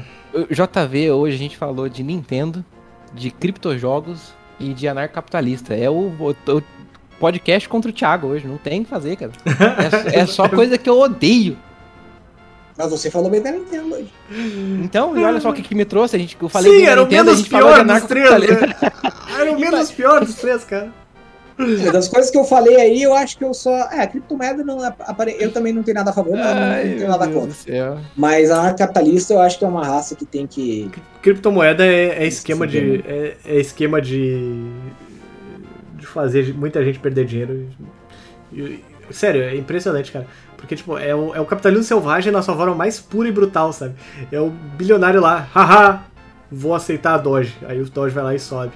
[0.49, 2.63] JV, hoje a gente falou de Nintendo,
[3.13, 5.75] de criptojogos e de anarcapitalista.
[5.75, 6.63] É o, o, o
[7.19, 9.33] podcast contra o Thiago hoje, não tem o que fazer, cara.
[10.09, 11.57] É, é só coisa que eu odeio.
[12.77, 14.11] Mas você falou bem da Nintendo hoje.
[14.83, 16.15] Então, e olha só o que, que me trouxe.
[16.15, 18.29] A gente, eu falei Sim, era o menos pior dos três.
[18.29, 18.75] Né?
[19.39, 20.91] Era o menos pior dos três, cara.
[21.59, 23.71] É, das coisas que eu falei aí, eu acho que eu só.
[23.91, 25.35] É, a criptomoeda não apare...
[25.39, 28.01] Eu também não tenho nada a favor, mas Ai, não tenho nada contra.
[28.15, 30.89] Mas a capitalista eu acho que é uma raça que tem que.
[31.21, 33.03] Criptomoeda é, é esquema de.
[33.05, 34.71] É, é, esquema de.
[35.95, 37.69] de fazer muita gente perder dinheiro.
[39.11, 40.25] Sério, é impressionante, cara.
[40.61, 43.73] Porque, tipo, é o, é o capitalismo selvagem na sua forma mais pura e brutal,
[43.73, 43.95] sabe?
[44.31, 46.03] É o bilionário lá, haha,
[46.49, 47.53] vou aceitar a Doge.
[47.67, 48.71] Aí o Doge vai lá e sobe.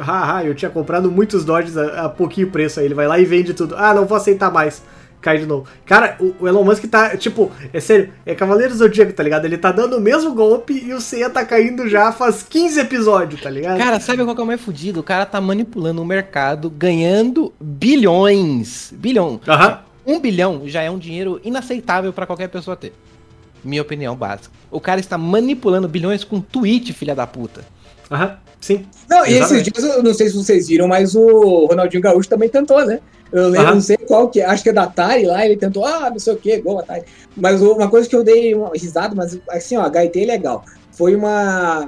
[0.00, 2.78] Haha, eu tinha comprado muitos Dodges a, a pouquinho preço.
[2.78, 3.74] Aí ele vai lá e vende tudo.
[3.76, 4.82] Ah, não vou aceitar mais
[5.22, 5.66] cai de novo.
[5.86, 9.44] Cara, o, Elon Musk tá, tipo, é sério, é Cavaleiro Zodíaco, tá ligado?
[9.44, 13.40] Ele tá dando o mesmo golpe e o Seiya tá caindo já faz 15 episódios,
[13.40, 13.78] tá ligado?
[13.78, 15.00] Cara, sabe qual que é o mais fudido?
[15.00, 18.92] O cara tá manipulando o mercado, ganhando bilhões.
[18.96, 19.40] Bilhão.
[19.46, 19.78] Aham.
[20.06, 22.92] Um bilhão já é um dinheiro inaceitável para qualquer pessoa ter.
[23.64, 24.50] Minha opinião básica.
[24.70, 27.64] O cara está manipulando bilhões com tweet, filha da puta.
[28.10, 28.84] Aham, sim.
[29.08, 32.48] Não, e esses dias, eu não sei se vocês viram, mas o Ronaldinho Gaúcho também
[32.48, 33.00] tentou, né?
[33.32, 35.86] Eu lembro, não sei qual que é, acho que é da Atari lá, ele tentou,
[35.86, 37.04] ah, não sei o que, gol Atari.
[37.34, 40.64] Mas uma coisa que eu dei uma risada, mas assim, ó, HT é legal.
[40.90, 41.80] Foi uma,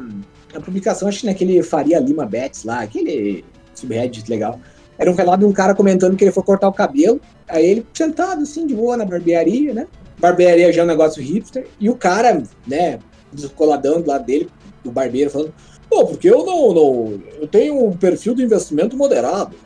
[0.53, 3.45] uma publicação, acho que naquele Faria Lima Bets lá, aquele
[3.75, 4.59] subreddit legal.
[4.99, 7.87] Era um relato de um cara comentando que ele foi cortar o cabelo, aí ele
[7.93, 9.87] sentado assim, de boa na barbearia, né?
[10.19, 12.99] Barbearia já é um negócio hipster, e o cara, né,
[13.33, 14.49] descoladão do lado dele,
[14.83, 15.53] do barbeiro, falando,
[15.91, 19.57] pô, porque eu não, não, eu tenho um perfil de investimento moderado.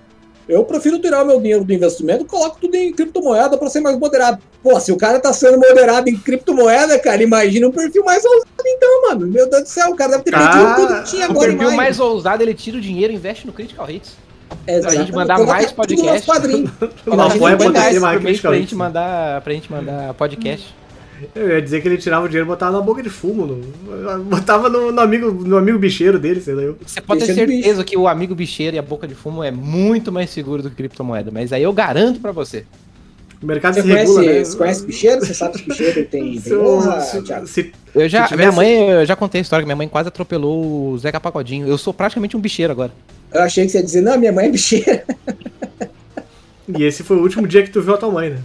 [0.48, 3.98] Eu prefiro tirar meu dinheiro do investimento e coloco tudo em criptomoeda para ser mais
[3.98, 4.38] moderado.
[4.62, 8.48] Pô, se o cara tá sendo moderado em criptomoeda, cara, imagina um perfil mais ousado
[8.64, 9.26] então, mano.
[9.26, 11.52] Meu Deus do céu, o cara deve ter ah, tudo que tinha agora.
[11.52, 14.16] O perfil mais ousado, ele tira o dinheiro e investe no Critical Hits.
[14.66, 16.28] É, pra gente mandar mais podcast.
[17.06, 20.74] Não, apoia podcast mais pra gente mandar, pra gente mandar podcast.
[21.34, 23.46] Eu ia dizer que ele tirava o dinheiro e botava na boca de fumo.
[23.46, 26.62] No, botava no, no, amigo, no amigo bicheiro dele, sei lá.
[26.62, 26.78] Eu.
[26.84, 30.12] Você pode ter certeza que o amigo bicheiro e a boca de fumo é muito
[30.12, 32.64] mais seguro do que criptomoeda, mas aí eu garanto pra você.
[33.40, 34.44] O mercado você se conhece, regula, né?
[34.44, 35.24] Você conhece bicheiro?
[35.24, 37.00] Você sabe que bicheiro tem, tem honra,
[37.46, 38.36] se, Eu já, tivesse...
[38.36, 41.66] minha mãe, eu já contei a história que minha mãe quase atropelou o Zeca Pagodinho.
[41.68, 42.92] Eu sou praticamente um bicheiro agora.
[43.32, 45.04] Eu achei que você ia dizer, não, minha mãe é bicheira.
[46.76, 48.40] E esse foi o último dia que tu viu a tua mãe, né?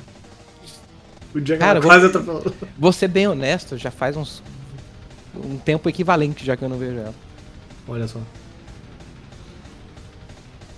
[1.34, 2.44] O dia que Cara, ela quase atropelou.
[2.78, 4.44] Vou ser bem honesto, já faz uns.
[5.36, 7.14] um tempo equivalente já que eu não vejo ela.
[7.88, 8.20] Olha só.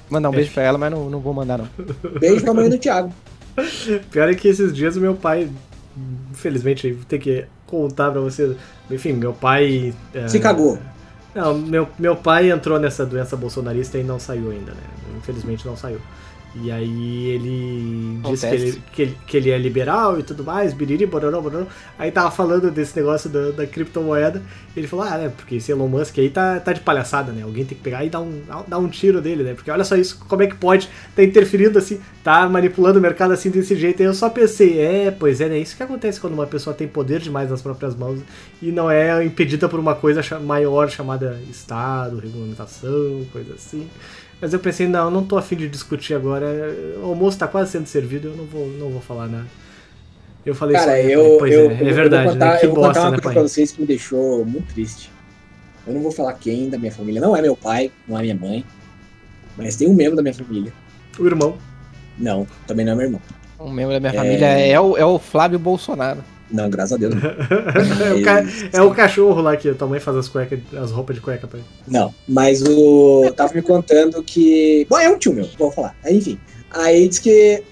[0.10, 0.38] Mandar um É.
[0.38, 1.68] beijo pra ela, mas não, não vou mandar não.
[2.20, 3.12] Beijo pra mãe do Thiago.
[4.12, 5.50] Pior é que esses dias o meu pai,
[6.32, 8.56] infelizmente, vou ter que contar pra vocês.
[8.92, 9.94] Enfim, meu pai.
[10.14, 10.78] é, Se cagou.
[11.34, 14.84] Não, meu, meu pai entrou nessa doença bolsonarista e não saiu ainda, né?
[15.18, 16.00] Infelizmente não saiu.
[16.62, 20.74] E aí ele disse que ele, que, ele, que ele é liberal e tudo mais,
[20.74, 21.66] biriri, bororó, bororó.
[22.00, 24.42] Aí tava falando desse negócio da, da criptomoeda.
[24.76, 27.44] Ele falou, ah, né, porque esse Elon Musk aí tá, tá de palhaçada, né?
[27.44, 29.54] Alguém tem que pegar e dar um, dar um tiro dele, né?
[29.54, 33.34] Porque olha só isso, como é que pode tá interferindo assim, tá manipulando o mercado
[33.34, 34.02] assim desse jeito.
[34.02, 35.60] Aí eu só pensei, é, pois é, né?
[35.60, 38.22] Isso que acontece quando uma pessoa tem poder demais nas próprias mãos
[38.62, 43.90] e não é impedida por uma coisa maior chamada Estado, regulamentação, coisa assim.
[44.42, 46.46] Mas eu pensei, não, não tô afim de discutir agora.
[47.02, 49.46] O almoço tá quase sendo servido, eu não vou, não vou falar nada.
[50.46, 51.10] Eu falei Cara, isso.
[51.10, 52.58] eu, pois eu, é, eu é verdade, vou contar, né?
[52.58, 53.34] Que eu vou contar bosta, uma né, coisa pai?
[53.34, 55.12] pra vocês que me deixou muito triste.
[55.88, 57.20] Eu não vou falar quem da minha família.
[57.22, 58.66] Não é meu pai, não é minha mãe.
[59.58, 60.72] Mas tem um membro da minha família.
[61.18, 61.58] O irmão.
[62.18, 63.22] Não, também não é meu irmão.
[63.60, 64.16] Um membro da minha É.
[64.16, 66.24] família é o, é o Flávio Bolsonaro.
[66.52, 67.14] Não, graças a Deus.
[68.06, 68.44] É, o ca-
[68.74, 71.58] é o cachorro lá que tua mãe faz as cuecas, as roupas de cueca pra
[71.60, 71.68] ele.
[71.88, 73.32] não mas o.
[73.36, 74.86] Tava me contando que.
[74.90, 75.96] Bom, é um tio meu, vou falar.
[76.04, 76.40] Aí, Enfim.
[76.72, 77.64] Aí diz que.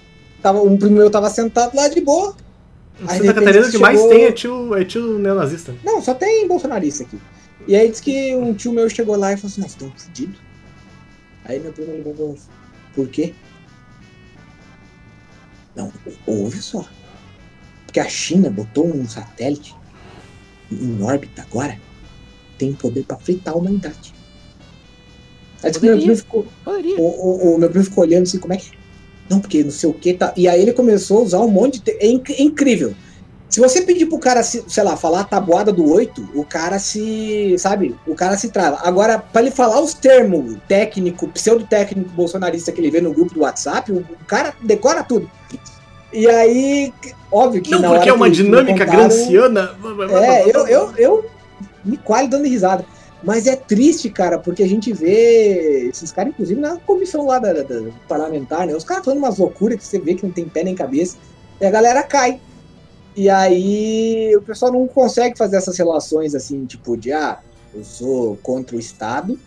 [0.42, 2.34] Tava, um primo meu tava sentado lá de boa.
[3.08, 5.74] Aí, Santa Catarina o que mais chegou- tem é tio, é tio neonazista.
[5.84, 7.18] Não, só tem bolsonarista aqui.
[7.66, 10.36] E aí diz que um tio meu chegou lá e falou assim, nós estamos fodidos.
[11.46, 12.38] Aí meu primo ligou e falou,
[12.94, 13.32] por quê?
[15.74, 15.90] Não,
[16.26, 16.84] ouve só.
[17.94, 19.72] Porque a China botou um satélite
[20.72, 21.78] em órbita agora,
[22.58, 24.12] tem poder pra fritar a humanidade.
[25.62, 26.96] Aí meu ficou, Poderia.
[26.98, 28.72] o, o- o meu primo ficou olhando assim, como é que.
[29.30, 30.34] Não, porque não sei o que tá.
[30.36, 31.92] E aí ele começou a usar um monte de.
[31.92, 32.96] É, inc- é incrível.
[33.48, 36.80] Se você pedir pro cara, se, sei lá, falar a tabuada do 8, o cara
[36.80, 37.54] se.
[37.60, 37.94] Sabe?
[38.08, 38.80] O cara se trava.
[38.82, 43.42] Agora, pra ele falar os termos técnico, pseudo-técnico bolsonarista que ele vê no grupo do
[43.42, 45.30] WhatsApp, o cara decora tudo.
[46.14, 46.92] E aí,
[47.30, 47.70] óbvio que.
[47.72, 49.74] Não, porque é uma dinâmica contaram- granciana.
[50.22, 51.24] é, eu, eu, eu
[51.84, 52.84] me quase dando risada.
[53.22, 57.52] Mas é triste, cara, porque a gente vê esses caras, inclusive, na comissão lá da,
[57.54, 58.74] da- da parlamentar, né?
[58.76, 61.16] Os caras falando umas loucuras que você vê que não tem pé nem cabeça.
[61.60, 62.38] E a galera cai.
[63.16, 67.38] E aí o pessoal não consegue fazer essas relações assim, tipo, de ah,
[67.74, 69.38] eu sou contra o Estado,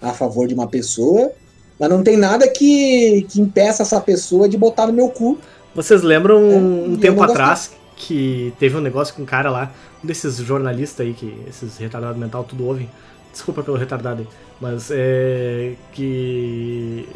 [0.00, 1.32] a favor de uma pessoa,
[1.80, 5.38] mas não tem nada que, que impeça essa pessoa de botar no meu cu.
[5.76, 9.70] Vocês lembram É, um eu tempo atrás que teve um negócio com um cara lá,
[10.02, 12.88] um desses jornalistas aí, que esses retardados mental tudo ouvem.
[13.32, 14.28] Desculpa pelo retardado aí,
[14.60, 15.74] mas é.
[15.92, 17.06] que.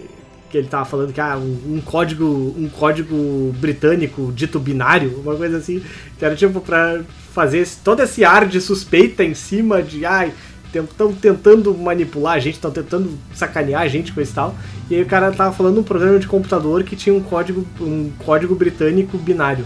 [0.51, 2.25] que ele tava falando que ah, um, um código
[2.59, 5.83] um código britânico dito binário, uma coisa assim,
[6.19, 7.01] que era tipo pra
[7.33, 10.33] fazer esse- todo esse ar de suspeita em cima de ai,
[10.79, 14.55] estão tentando manipular a gente, estão tentando sacanear a gente com esse tal.
[14.91, 17.65] E aí o cara tava falando de um programa de computador que tinha um código
[17.81, 19.65] um código britânico binário.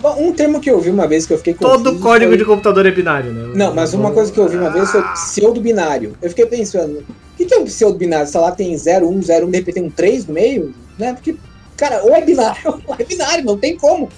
[0.00, 2.38] Bom, Um termo que eu ouvi uma vez que eu fiquei Todo confuso código foi-
[2.38, 3.52] de computador é binário, né?
[3.54, 6.16] Não, mas uma coisa que eu ouvi uma vez foi pseudo-binário.
[6.20, 7.04] Eu fiquei pensando, o
[7.36, 8.26] que, que é um pseudo-binário?
[8.26, 11.12] Se lá tem 0, 1, 0, 1, de repente tem um 3 no meio, né?
[11.12, 11.36] Porque,
[11.76, 14.08] cara, ou é binário ou é binário, não tem como.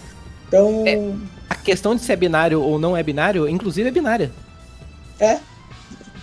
[0.48, 1.12] Então, É.
[1.50, 4.30] A questão de se é binário ou não é binário, inclusive é binária.
[5.16, 5.34] Então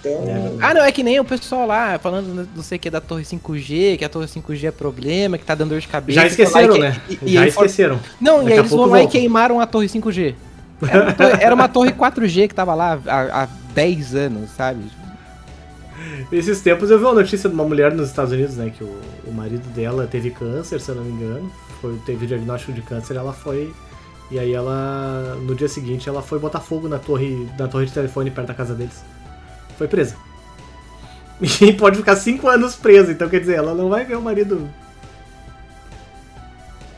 [0.04, 0.52] É.
[0.62, 3.24] Ah, não, é que nem o pessoal lá falando não sei o que da torre
[3.24, 6.20] 5G, que a torre 5G é problema, que tá dando dor de cabeça.
[6.22, 7.02] Já esqueceram, e- né?
[7.08, 8.00] E, e Já for- esqueceram.
[8.20, 10.36] Não, Daqui e aí eles vão lá e queimaram a torre 5G.
[10.90, 14.82] Era uma torre, era uma torre 4G que tava lá há, há 10 anos, sabe?
[16.32, 18.72] Esses tempos eu vi uma notícia de uma mulher nos Estados Unidos, né?
[18.76, 21.52] Que o, o marido dela teve câncer, se eu não me engano.
[21.80, 23.72] Foi, teve diagnóstico de câncer, ela foi.
[24.32, 25.36] E aí ela.
[25.42, 28.54] No dia seguinte ela foi botar fogo na torre, na torre de telefone perto da
[28.54, 29.04] casa deles.
[29.78, 30.16] Foi presa.
[31.60, 34.70] E pode ficar cinco anos presa, então quer dizer, ela não vai ver o marido.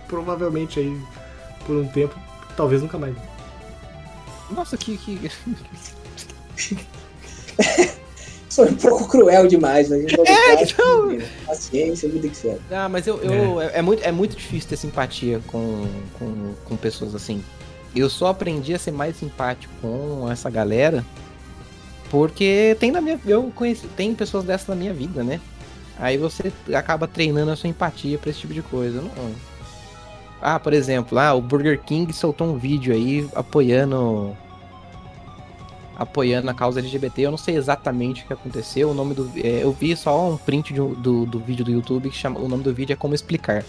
[0.06, 1.02] Provavelmente aí
[1.66, 2.14] por um tempo,
[2.58, 3.16] talvez nunca mais.
[4.52, 4.98] Nossa, que.
[4.98, 5.32] que...
[8.54, 11.18] sou um pouco cruel demais, mas É, caso, então.
[11.46, 12.62] paciência, vida que serve.
[12.72, 13.18] Ah, mas eu.
[13.18, 13.80] eu é.
[13.80, 15.88] é muito, é muito difícil ter simpatia com,
[16.20, 17.44] com, com pessoas assim.
[17.96, 21.04] Eu só aprendi a ser mais simpático com essa galera
[22.14, 23.20] porque tem na minha.
[23.26, 23.88] Eu conheci.
[23.88, 25.42] Tem pessoas dessas na minha vida, né?
[25.98, 29.02] Aí você acaba treinando a sua empatia pra esse tipo de coisa.
[29.02, 29.32] Não.
[30.40, 34.38] Ah, por exemplo, ah, o Burger King soltou um vídeo aí apoiando.
[36.04, 37.24] Apoiando a causa LGBT.
[37.24, 38.90] Eu não sei exatamente o que aconteceu.
[38.90, 39.32] O nome do.
[39.38, 42.40] é, eu vi só um print de do, do vídeo do YouTube que chama.
[42.40, 43.64] O nome do vídeo é Como Explicar.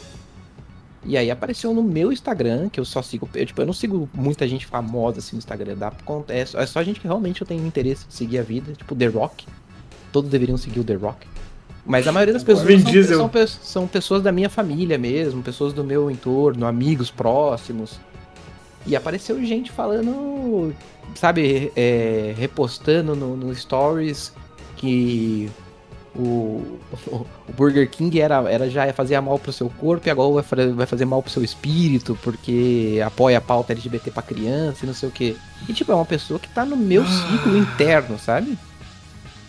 [1.06, 3.28] E aí apareceu no meu Instagram, que eu só sigo.
[3.34, 5.76] Eu, tipo, eu não sigo muita gente famosa assim no Instagram.
[5.76, 5.92] Dá
[6.28, 8.72] é, só, é só gente que realmente eu tenho interesse de seguir a vida.
[8.72, 9.46] Tipo, The Rock.
[10.10, 11.26] Todos deveriam seguir o The Rock.
[11.86, 15.84] Mas a maioria das pessoas são, são, são pessoas da minha família mesmo, pessoas do
[15.84, 18.00] meu entorno, amigos próximos.
[18.86, 20.74] E apareceu gente falando,
[21.14, 24.32] sabe, é, repostando no, no Stories
[24.76, 25.50] que
[26.14, 26.78] o,
[27.08, 27.26] o
[27.56, 30.86] Burger King era, era já fazia mal pro seu corpo e agora vai, fa- vai
[30.86, 35.08] fazer mal pro seu espírito porque apoia a pauta LGBT pra criança e não sei
[35.08, 35.36] o que.
[35.68, 38.56] E tipo, é uma pessoa que tá no meu ciclo interno, sabe?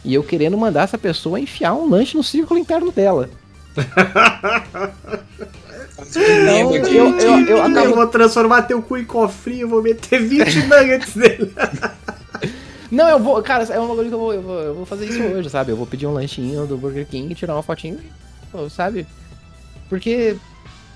[0.03, 3.30] E eu querendo mandar essa pessoa enfiar um lanche no círculo interno dela.
[5.97, 10.19] Não, eu- eu, eu- eu Eu acabo- vou transformar teu cu em cofrinho, vou meter
[10.21, 11.53] 20 nuggets nele.
[12.91, 15.05] Não, eu vou, cara, é uma bagulho que eu vou, eu vou, eu vou fazer
[15.07, 15.71] isso hoje, sabe?
[15.71, 17.97] Eu vou pedir um lanchinho do Burger King, tirar uma fotinho,
[18.69, 19.07] sabe?
[19.89, 20.35] Porque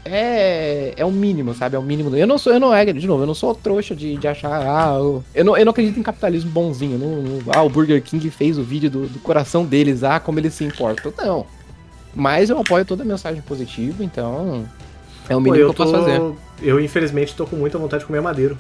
[0.05, 1.75] é, é o mínimo, sabe?
[1.75, 2.15] É o mínimo.
[2.15, 4.61] Eu não sou, eu não é, de novo, eu não sou trouxa de, de achar,
[4.65, 6.97] ah, eu, eu, não, eu não acredito em capitalismo bonzinho.
[6.97, 10.39] Não, não- ah, o Burger King fez o vídeo do, do coração deles, ah, como
[10.39, 11.11] eles se importam.
[11.17, 11.45] Não.
[12.15, 14.65] Mas eu apoio toda a mensagem positiva, então
[15.30, 16.21] é o Pô, mínimo eu, que eu posso tô- fazer.
[16.61, 18.57] eu, infelizmente, tô com muita vontade de comer madeiro.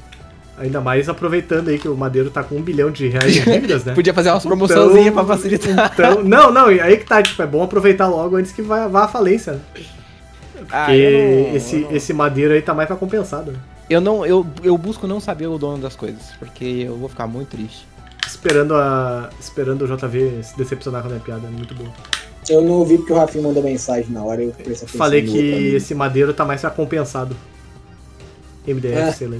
[0.57, 3.83] Ainda mais aproveitando aí que o madeiro tá com um bilhão de reais em dívidas,
[3.85, 3.93] né?
[3.93, 5.91] Podia fazer umas promoçãozinhas Então- pra facilitar.
[5.93, 9.05] Então, não, não, aí que tá, tipo, é bom aproveitar logo antes que vá, vá
[9.05, 9.59] à falência, né?
[10.69, 13.51] Ah, Porque eu não- esse, esse madeiro aí tá mais pra compensado.
[13.53, 13.57] Né?
[13.89, 17.25] Eu não, eu, eu busco não saber o dono das coisas, porque eu vou ficar
[17.25, 17.87] muito triste.
[18.27, 21.87] Esperando, a, esperando o JV se decepcionar com a minha piada, é muito bom.
[22.49, 24.41] Eu não ouvi porque o Rafinha mandou mensagem na hora.
[24.43, 24.53] Eu
[24.87, 27.35] Falei que esse madeiro tá mais pra compensado.
[28.67, 29.11] MDF, É.
[29.11, 29.37] sei lá.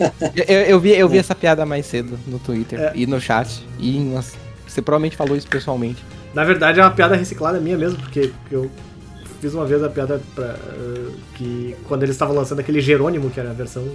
[0.48, 2.92] Eu, eu- vi, eu vi essa piada mais cedo no Twitter É.
[2.94, 3.66] e no chat.
[3.78, 4.34] E nossa,
[4.66, 6.02] você provavelmente falou isso pessoalmente.
[6.32, 8.70] Na verdade é uma piada reciclada minha mesmo, porque eu
[9.42, 13.38] fiz uma vez a piada pra, eh, que quando eles estavam lançando aquele Jerônimo, que
[13.40, 13.86] era a versão.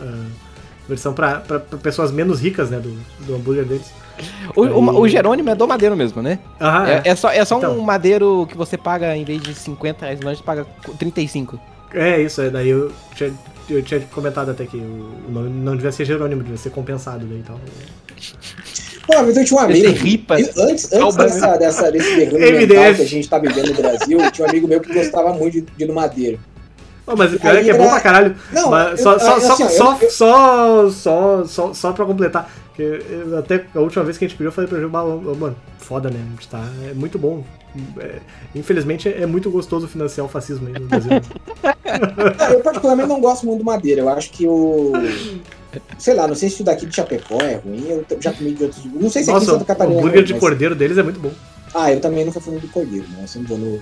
[0.00, 0.26] ah,
[0.88, 2.78] versão pra, pra, pra pessoas menos ricas, né?
[2.78, 2.94] Do,
[3.26, 3.86] do hambúrguer deles.
[4.54, 6.38] O, o, o Jerônimo é do madeiro mesmo, né?
[6.58, 7.76] Ah, é, é só, é só Então.
[7.78, 10.66] um madeiro que você paga, em vez de 50 reais lanche, paga
[10.98, 11.58] 35.
[11.94, 13.32] É isso, é, daí eu tinha,
[13.70, 17.24] eu tinha comentado até que o o nome não devia ser Jerônimo, devia ser compensado
[17.26, 17.58] daí então.
[19.06, 19.88] Pô, mas eu tinha um amigo.
[19.92, 20.40] Ripa.
[20.40, 23.74] Eu- Antes, É antes dessa, dessa, desse derrame mental que a gente tá vivendo no
[23.74, 26.38] Brasil, tinha um amigo meu que gostava muito de, de ir no Madeiro.
[27.06, 28.34] Oh, mas o pior é que é bom pra caralho.
[28.52, 32.50] Não, Mas eu- só, só, assim, só, só, eu- só, só, só, só pra completar.
[32.74, 35.02] que eu- até a última vez que a gente pediu, eu falei pra ele, "Bah,
[35.02, 36.20] ô, mano, foda, né?
[36.50, 37.42] Tá, é muito bom.
[37.98, 38.16] É,
[38.54, 41.10] infelizmente é muito gostoso financiar o fascismo aí no Brasil.
[42.38, 44.02] Ah, eu particularmente não gosto muito do Madeira.
[44.02, 44.92] Eu acho que o.
[45.98, 47.86] Sei lá, não sei se o daqui de Chapecó é ruim.
[47.88, 48.84] Eu já comi de outros.
[48.86, 49.94] Não sei se aqui em Nossa, Santa o Catarina.
[49.94, 51.30] é hambúrguer ruim, de mas- cordeiro deles é muito bom.
[51.74, 53.20] Ah, eu também nunca fui no do Cordeiro, né?
[53.22, 53.80] Eu sempre vou no.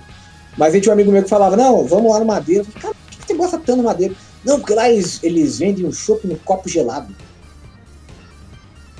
[0.57, 2.63] Mas aí tinha um amigo meu que falava: Não, vamos lá no Madeira.
[2.63, 2.95] Eu falei,
[3.25, 4.15] que você gosta tanto do Madeira?
[4.43, 7.15] Não, porque lá eles, eles vendem um chopp no copo gelado.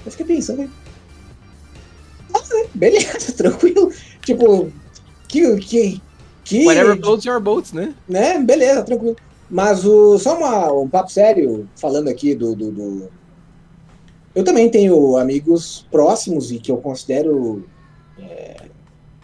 [0.05, 0.61] Eu fiquei pensando,
[2.33, 2.69] ah, né?
[2.73, 3.91] beleza, tranquilo.
[4.23, 4.71] Tipo,
[5.27, 5.57] que.
[5.57, 6.01] que,
[6.43, 7.95] que Whatever floats your boats, né?
[8.07, 8.39] né?
[8.39, 9.15] Beleza, tranquilo.
[9.49, 13.09] Mas o, só uma, um papo sério, falando aqui do, do, do-
[14.33, 17.67] Eu também tenho amigos próximos e que eu considero.
[18.17, 18.69] é,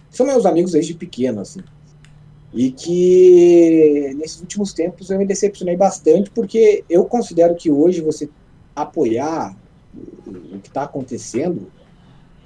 [0.09, 1.61] são meus amigos desde pequeno, assim.
[2.53, 8.29] E que nesses últimos tempos eu me decepcionei bastante, porque eu considero que hoje você
[8.75, 9.55] apoiar
[10.27, 11.71] o, que está acontecendo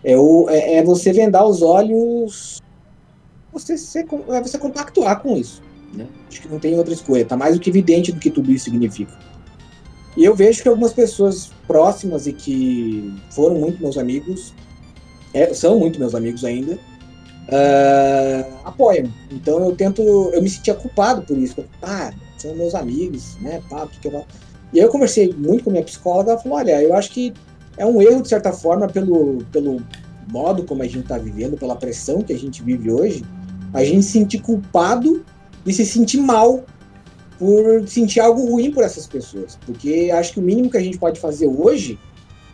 [0.03, 2.61] é, o, é, é você vendar os olhos,
[3.51, 5.61] você, ser, é você compactuar com isso
[5.95, 6.07] né?
[6.29, 7.25] Acho que não tem outra escolha.
[7.25, 9.17] Tá mais do que evidente do que tudo isso significa.
[10.15, 14.53] E eu vejo que algumas pessoas próximas e que foram muito meus amigos,
[15.33, 16.79] é, são muito meus amigos ainda,
[17.51, 19.11] ah, apoiam.
[19.31, 21.63] Então eu tento, eu me sentia culpado por isso.
[21.81, 23.61] Ah, são meus amigos, né?
[23.69, 24.11] Pá, que eu...
[24.11, 24.25] vou-"
[24.73, 27.33] E aí eu conversei muito com a minha psicóloga, ela falou, olha, eu acho que
[27.77, 29.81] é um erro, de certa forma, pelo, pelo
[30.27, 33.23] modo como a gente está vivendo, pela pressão que a gente vive hoje,
[33.73, 35.23] a gente se sentir culpado
[35.65, 36.63] e se sentir mal
[37.37, 39.57] por sentir algo ruim por essas pessoas.
[39.65, 41.99] Porque acho que o mínimo que a gente pode fazer hoje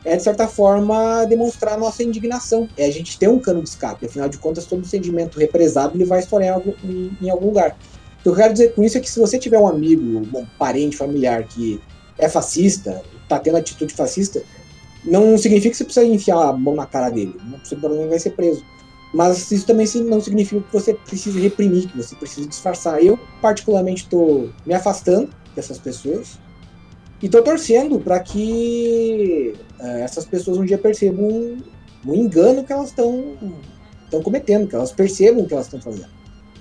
[0.04, 2.68] é, de certa forma, demonstrar nossa indignação.
[2.78, 4.06] É a gente ter um cano de escape.
[4.06, 7.78] Afinal de contas, todo sentimento represado ele vai estourar em algum, em, em algum lugar.
[8.20, 10.46] O que eu quero dizer com isso é que se você tiver um amigo, um
[10.58, 11.82] parente, familiar que
[12.18, 14.44] é fascista, está tendo atitude fascista,
[15.04, 17.36] não significa que você precisa enfiar a mão na cara dele.
[17.64, 18.64] Você provavelmente vai ser preso.
[19.14, 23.04] Mas isso também não significa que você precise reprimir, que você precisa disfarçar.
[23.04, 26.40] Eu, particularmente, estou me afastando dessas pessoas
[27.22, 31.58] e estou torcendo para que eh, essas pessoas um dia percebam
[32.06, 33.38] o engano que elas estão
[34.24, 36.10] cometendo, que elas percebam o que elas estão fazendo.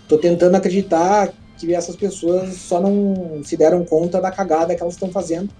[0.03, 4.95] Estou tentando acreditar que essas pessoas só não se deram conta da cagada que elas
[4.95, 5.51] estão fazendo.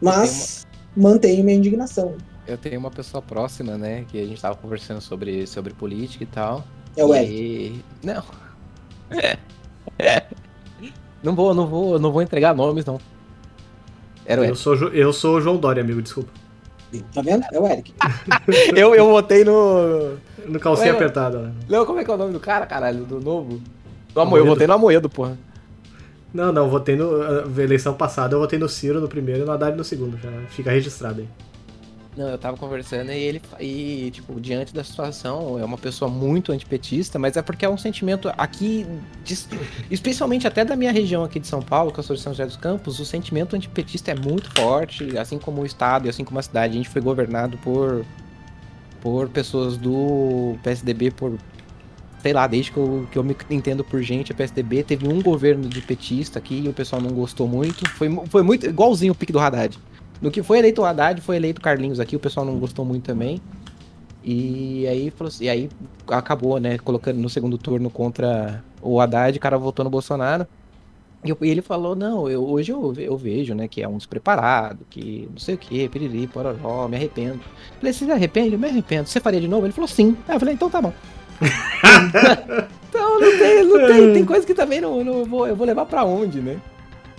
[0.00, 0.66] Mas
[0.96, 2.16] mantém minha indignação.
[2.46, 4.04] Eu tenho uma pessoa próxima, né?
[4.08, 6.64] Que a gente tava conversando sobre, sobre política e tal.
[6.96, 7.18] É o e...
[7.18, 7.84] Eric.
[8.02, 8.24] Não.
[9.98, 10.22] É.
[11.22, 12.98] Não vou, não vou, não vou entregar nomes, não.
[14.30, 14.58] Era o Eu Eric.
[14.60, 16.30] sou, Jo- eu sou o João Dória, amigo, desculpa.
[17.12, 17.44] Tá vendo?
[17.52, 17.92] É o Eric.
[18.76, 20.16] eu, eu votei no.
[20.46, 21.52] No calcinha apertada, né?
[21.68, 23.04] Não, como é que é o nome do cara, caralho?
[23.04, 23.60] Do novo?
[24.14, 24.44] Do Amoedo.
[24.46, 25.36] Eu votei no Amoedo, porra.
[26.32, 27.10] Não, não, votei no.
[27.22, 30.16] A eleição passada eu votei no Ciro no primeiro e no Haddad no segundo.
[30.18, 31.28] Já fica registrado aí.
[32.16, 36.50] Não, eu tava conversando e ele, e, tipo, diante da situação, é uma pessoa muito
[36.50, 38.84] antipetista, mas é porque é um sentimento aqui,
[39.22, 39.48] dis-
[39.88, 42.46] especialmente até da minha região aqui de São Paulo, que eu sou de São José
[42.46, 46.40] dos Campos, o sentimento antipetista é muito forte, assim como o estado e assim como
[46.40, 46.74] a cidade.
[46.74, 48.04] A gente foi governado por,
[49.00, 51.38] por pessoas do PSDB por,
[52.22, 55.22] sei lá, desde que eu, que eu me entendo por gente, a PSDB teve um
[55.22, 57.88] governo de petista aqui e o pessoal não gostou muito.
[57.90, 59.78] Foi, foi muito igualzinho o pique do Haddad.
[60.20, 62.84] No que foi eleito o Haddad, foi eleito o Carlinhos aqui, o pessoal não gostou
[62.84, 63.40] muito também.
[64.22, 65.70] E aí, falou assim- e aí
[66.08, 70.46] acabou, né, colocando no segundo turno contra o Haddad, o cara votou no Bolsonaro.
[71.24, 75.28] E, ele falou, não, eu, hoje eu, eu vejo, né, que é um despreparado, que
[75.30, 77.40] não sei o que, piriri, pororó, me arrependo.
[77.78, 78.54] Falei, você se arrepende?
[78.54, 79.06] Eu me arrependo.
[79.08, 79.66] Você faria de novo?
[79.66, 80.16] Ele falou, sim.
[80.26, 80.92] Aí eu falei, então tá bom.
[82.88, 85.84] então não tem, não tem, tem coisa que também não, não vou, eu vou levar
[85.86, 86.58] pra onde, né?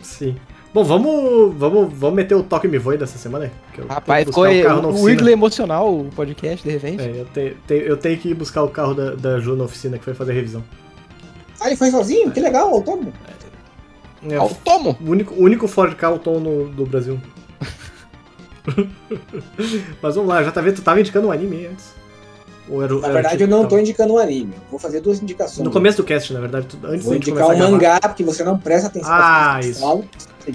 [0.02, 0.36] Sim.
[0.74, 3.46] Bom, vamos, vamos, vamos meter o toque me voe dessa semana?
[3.46, 5.04] aí, que eu Rapaz, ficou buscar o.
[5.04, 7.04] Wiggly emocional o podcast, de repente.
[7.04, 9.66] É, eu, te- te- eu tenho que ir buscar o carro da, da Ju na
[9.66, 10.64] oficina que foi fazer revisão.
[11.60, 12.32] Ah, ele foi sozinho?
[12.32, 13.12] Que legal, autônomo.
[14.30, 14.98] É, Automo!
[15.02, 17.20] o único, o único Ford Ka no, do Brasil.
[20.02, 20.76] Mas vamos lá, já tá vendo?
[20.76, 21.94] Tu tava indicando um anime antes.
[22.70, 24.54] Ou era, o- Na era verdade, tipo eu não tava- indicando um anime.
[24.70, 25.66] Vou fazer duas indicações.
[25.66, 28.58] No começo do cast, na verdade, tu- antes Vou indicar um mangá, porque você não
[28.58, 29.82] presta atenção Ah, isso.
[29.82, 30.06] falo.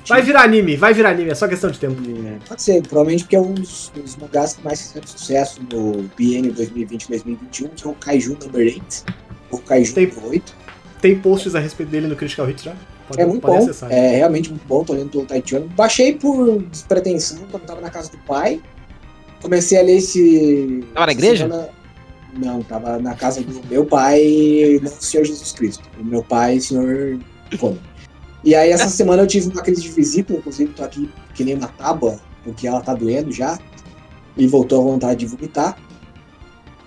[0.08, 1.96] Vai virar anime, vai virar anime, é só questão de tempo.
[2.26, 6.02] É, Pode ser, provavelmente porque é um dos, dos mangás que mais fizeram sucesso no
[6.16, 9.04] biênio 2020-2021, que é o Kaiju Number 8,
[9.50, 10.54] ou Kaiju Tem- Number 8.
[11.00, 12.74] Tem posts a respeito dele no Critical Hits já?
[13.08, 13.92] Pode, É muito pode bom, acessar.
[13.92, 15.68] é realmente muito bom, tô lendo pelo Taitiano.
[15.68, 18.60] Baixei por despretensão quando tava na casa do pai.
[19.40, 20.84] Comecei a ler esse.
[20.92, 21.44] Tava na igreja?
[21.46, 21.68] semana-
[22.36, 25.88] Não, tava na casa do meu pai, não o Senhor Jesus Cristo.
[26.00, 27.18] O meu pai, Senhor
[27.60, 27.78] Come.
[28.44, 31.54] E aí essa semana eu tive uma crise de vesícula, inclusive tô aqui que nem
[31.54, 33.58] uma tábua, porque ela tá doendo já.
[34.36, 35.76] E voltou a vontade de vomitar.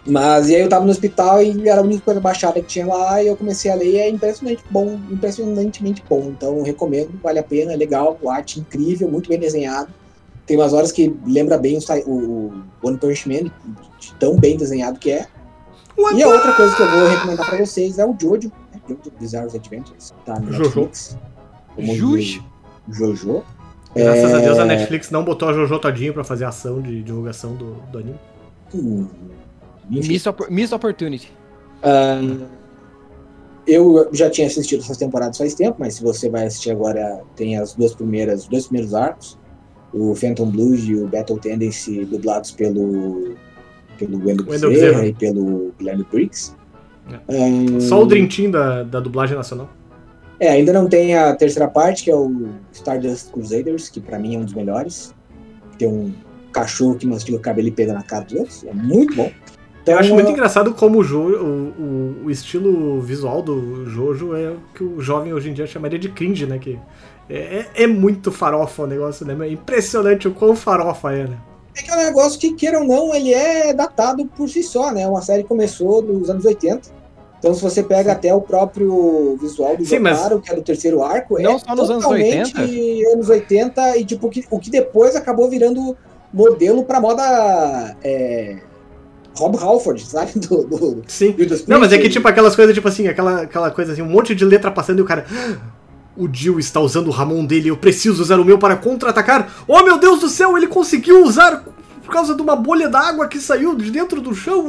[0.05, 2.87] Mas e aí eu tava no hospital e era a única coisa baixada que tinha
[2.87, 6.31] lá e eu comecei a ler e é impressionante bom, impressionantemente bom.
[6.35, 9.93] Então eu recomendo, vale a pena, é legal, arte incrível, muito bem desenhado.
[10.45, 13.51] Tem umas horas que lembra bem o, o, One Punch Man,
[13.99, 15.27] de tão bem desenhado que é.
[16.15, 18.81] E a outra coisa que eu vou recomendar pra vocês é o Jojo, né?
[18.87, 20.89] Jojo Bizarre Adventures, tá no Jojo.
[21.79, 22.43] Como Jujo.
[22.89, 23.43] Jojo.
[23.95, 27.01] Graças a É, Deus a Netflix não botou a Jojo todinho pra fazer ação de
[27.01, 28.15] divulgação do, do anime.
[28.73, 29.07] hum.
[29.89, 31.31] Miss, Oppor- Miss Opportunity.
[31.81, 32.21] Ah,
[33.67, 37.57] eu já tinha assistido essas temporadas faz tempo, mas se você vai assistir agora, tem
[37.57, 39.37] as duas primeiras, os dois primeiros arcos,
[39.93, 43.35] o Phantom Blues e o Battle Tendency, dublados pelo
[43.97, 46.55] pelo Wendell Bezerra e pelo Guilherme Briggs.
[47.11, 47.15] É.
[47.15, 49.69] Ah, Só o Dream Team da, da dublagem nacional.
[50.39, 54.35] É, ainda não tem a terceira parte, que é o Stardust Crusaders, que pra mim
[54.35, 55.13] é um dos melhores.
[55.77, 56.13] Tem um
[56.51, 58.63] cachorro que mastiga o cabelo e pega na cara dos outros.
[58.63, 59.31] É muito bom.
[59.81, 64.35] Então, Eu acho muito é- engraçado como o, jo, o, o, estilo visual do Jojo
[64.35, 66.57] é o que o jovem hoje em dia chamaria de cringe, né?
[66.59, 66.79] Que
[67.29, 69.35] é, é- é muito farofa o negócio, né?
[69.47, 71.37] É impressionante o quão farofa é, né?
[71.77, 74.91] É que é um negócio que, queira ou não, ele é datado por si só,
[74.91, 75.07] né?
[75.07, 76.98] Uma série começou nos anos 80.
[77.39, 81.01] Então, se você pega até o próprio visual do Sim, Jotaro, que é do terceiro
[81.01, 83.13] arco, Não é só nos anos totalmente 80?
[83.13, 85.95] anos 80 e tipo, o que, o que depois acabou virando
[86.33, 88.57] modelo pra moda é,
[89.37, 90.33] Rob Halford, sabe?
[90.39, 91.33] Do, do, Sim.
[91.37, 94.09] Judas Não, mas é que tipo aquelas coisas, tipo assim, aquela, aquela coisa assim, um
[94.09, 95.25] monte de letra passando e o cara.
[95.31, 95.55] "Ah,
[96.17, 99.63] O Jill está usando o Ramon dele, eu preciso usar o meu para contra-atacar.
[99.65, 101.63] Oh meu Deus do céu, ele conseguiu usar
[102.09, 104.65] por causa de uma bolha d'água que saiu de dentro do chão.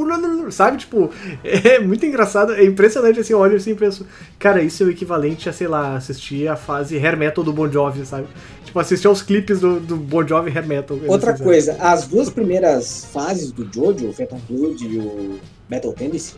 [0.51, 1.09] Sabe, tipo,
[1.43, 4.05] é muito engraçado, é impressionante assim, eu olho assim e penso,
[4.37, 7.67] cara, isso é o equivalente a, sei lá, assistir a fase hair metal do Bon
[7.69, 8.27] Jovi, sabe?
[8.63, 10.99] Tipo, assistir aos clipes do, do Bon Jovi hair metal.
[11.07, 15.93] Outra Assim, coisa, as duas primeiras fases do Jojo, o Phantom Blood e o Battle
[15.93, 16.35] Tendency,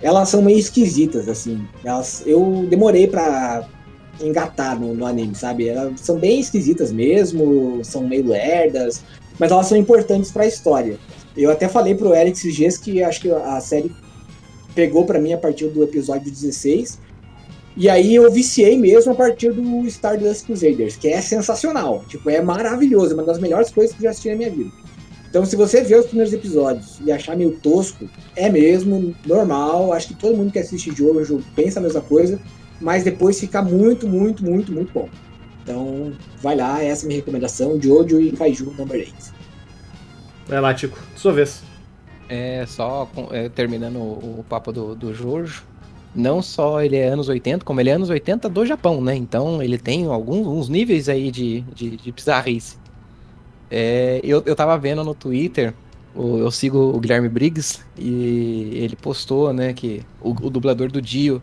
[0.00, 1.68] elas são meio esquisitas, assim.
[1.84, 3.68] Elas, eu demorei pra
[4.22, 5.68] engatar no, no anime, sabe?
[5.68, 9.02] Elas são bem esquisitas mesmo, são meio lerdas,
[9.38, 10.98] mas elas são importantes pra história.
[11.36, 13.92] Eu até falei pro Eric esses dias que acho que a série
[14.74, 16.98] pegou pra mim a partir do episódio 16,
[17.76, 22.04] E aí eu viciei mesmo a partir do Stardust Crusaders, que é sensacional.
[22.08, 24.70] Tipo, é maravilhoso, é uma das melhores coisas que eu já assisti na minha vida.
[25.28, 29.92] Então, se você ver os primeiros episódios e achar meio tosco, é mesmo normal.
[29.92, 32.38] Acho que todo mundo que assiste Jojo pensa a mesma coisa,
[32.80, 35.08] mas depois fica muito, muito, muito, muito bom.
[35.64, 36.12] Então,
[36.42, 39.14] vai lá, essa é a minha recomendação: Jojo e Kaiju Number 8.
[40.46, 41.62] Vai lá, Tico, sua vez.
[42.28, 45.64] É, só com- é, terminando o, o papo do, do Jojo.
[46.14, 49.16] Não só ele é anos 80, como ele é anos 80 do Japão, né?
[49.16, 52.76] Então ele tem alguns uns níveis aí de, de, de bizarrice.
[53.70, 55.74] É, eu, eu tava vendo no Twitter,
[56.14, 61.00] o- eu sigo o Guilherme Briggs, e ele postou, né, que o, o dublador do
[61.02, 61.42] Dio.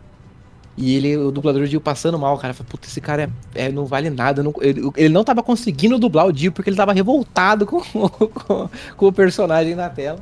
[0.76, 2.54] E ele, o dublador do Dio passando mal, cara.
[2.54, 4.42] Falei, puta, esse cara é, é- não vale nada.
[4.42, 8.68] não- ele, ele não tava conseguindo dublar o Dio porque ele tava revoltado com, com,
[8.96, 10.18] com o personagem na tela.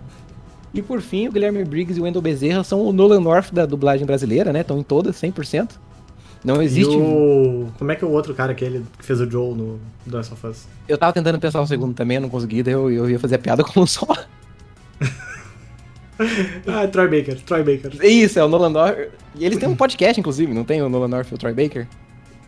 [0.73, 3.67] E por fim, o Guilherme Briggs e o Wendell Bezerra são o Nolan North da
[3.67, 4.61] dublagem brasileira, né?
[4.61, 5.71] Estão em todas, 100%.
[6.45, 6.93] Não existe.
[6.93, 7.69] E o...
[7.79, 10.47] Como é que é o outro cara que fez o Joel no The Last of
[10.47, 10.67] Us?
[10.89, 13.35] Eu tava tentando pensar o segundo também, eu não consegui, daí eu, eu ia fazer
[13.35, 14.07] a piada como só.
[16.67, 18.05] Ah, Troy Baker, Troy Baker.
[18.05, 19.09] Isso, é o Nolan North.
[19.35, 21.87] E eles têm um podcast, inclusive, não tem o Nolan North e o Troy Baker?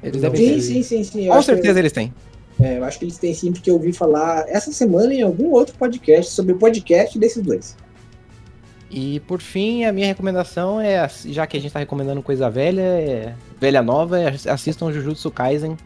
[0.03, 0.61] Eles devem Sim, ter.
[0.63, 1.27] sim, sim, sim.
[1.29, 2.13] Com acho que- certeza eles têm.
[2.61, 5.51] É, eu acho que eles têm sim, porque eu ouvi falar essa semana em algum
[5.53, 7.77] outro podcast sobre o podcast desses dois.
[8.91, 12.83] E por fim, a minha recomendação é, já que a gente tá recomendando coisa velha,
[12.83, 15.77] é, velha nova, é assistam Jujutsu Kaisen.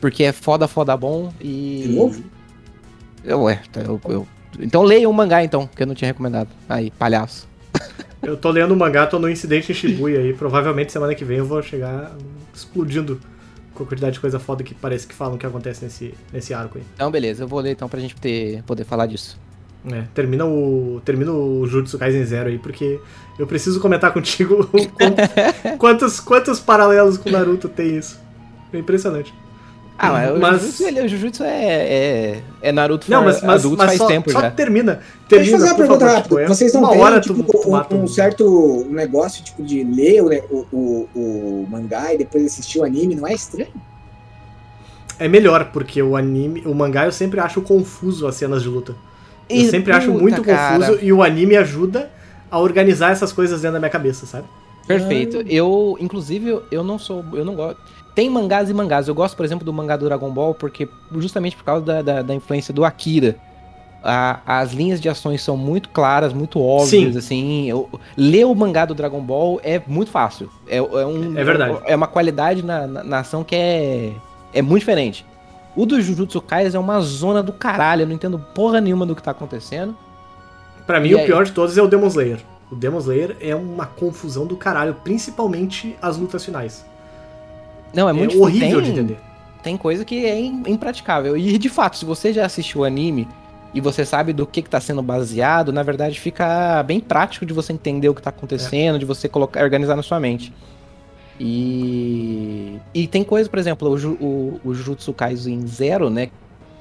[0.00, 1.82] Porque é foda, foda bom e.
[1.86, 2.22] De novo?
[3.24, 4.26] Eu, é, tá, eu, eu-
[4.60, 6.48] Então leia o mangá então, que eu não tinha recomendado.
[6.68, 7.48] Aí, palhaço.
[8.22, 10.32] Eu tô lendo o mangá, tô no incidente em Shibuya aí.
[10.32, 12.12] Provavelmente semana que vem eu vou chegar
[12.54, 13.18] explodindo
[13.74, 16.78] com a quantidade de coisa foda que parece que falam que acontece nesse, nesse arco
[16.78, 16.84] aí.
[16.94, 19.36] Então, beleza, eu vou ler então pra gente ter, poder falar disso.
[19.90, 23.00] É, termina o, termina o Jujutsu Kaisen Zero aí, porque
[23.36, 25.22] eu preciso comentar contigo o quanto-
[25.78, 28.20] quantos, quantos paralelos com Naruto tem isso.
[28.72, 29.34] É impressionante.
[30.04, 33.78] Ah, mas, o Jujutsu, ele- o Jujutsu é, é, é Naruto Não, mas, mas, adulto
[33.78, 34.50] mas faz só, tempo só já.
[34.50, 34.94] termina.
[34.94, 36.22] Deixa Termina, eu fazer uma pergunta favor, rápida.
[36.34, 39.84] tipo, é Vocês não uma têm hora tipo, tu, um, um certo negócio tipo, de
[39.84, 41.18] ler o, o, o,
[41.62, 43.14] o mangá e depois assistir o anime?
[43.14, 43.68] Não é estranho?
[45.18, 48.96] É melhor, porque o anime, o mangá eu sempre acho confuso as cenas de luta.
[49.48, 50.78] Eu E, sempre acho puta, muito cara.
[50.84, 52.10] confuso e o anime ajuda
[52.50, 54.46] a organizar essas coisas dentro da minha cabeça, sabe?
[54.86, 55.38] Perfeito.
[55.38, 55.44] Ah.
[55.46, 57.24] Eu, inclusive, eu- não sou.
[57.32, 57.76] Eu não gosto.
[58.14, 59.08] Tem mangás e mangás.
[59.08, 62.22] Eu gosto, por exemplo, do mangá do Dragon Ball, porque justamente por causa da, da,
[62.22, 63.36] da influência do Akira.
[64.04, 67.18] A- as linhas de ações são muito claras, muito óbvias, Sim.
[67.18, 67.70] assim.
[67.70, 70.50] Eu, ler o mangá do Dragon Ball é muito fácil.
[70.66, 71.78] É, é um, É verdade.
[71.84, 74.12] É uma qualidade na, na, na ação que é,
[74.52, 75.24] é muito diferente.
[75.76, 78.02] O do Jujutsu Kaisen é uma zona do caralho.
[78.02, 79.96] Eu não entendo porra nenhuma do que tá acontecendo.
[80.86, 81.26] Pra mim, E o aí?
[81.26, 82.40] pior de todos é o Demon Slayer.
[82.72, 86.84] O Demon Slayer é uma confusão do caralho, principalmente as lutas finais.
[87.94, 89.18] Não, é É, muito horrível tem- de entender.
[89.62, 91.36] tem coisa que é im- impraticável.
[91.36, 93.28] E de fato, se você já assistiu o anime
[93.74, 97.52] e você sabe do que, que tá sendo baseado, na verdade fica bem prático de
[97.52, 100.50] você entender o que tá acontecendo, de você colocar, organizar na sua mente.
[101.38, 102.78] E.
[102.94, 106.30] E tem coisa, por exemplo, o, o, o Jujutsu Kaisen Zero, né?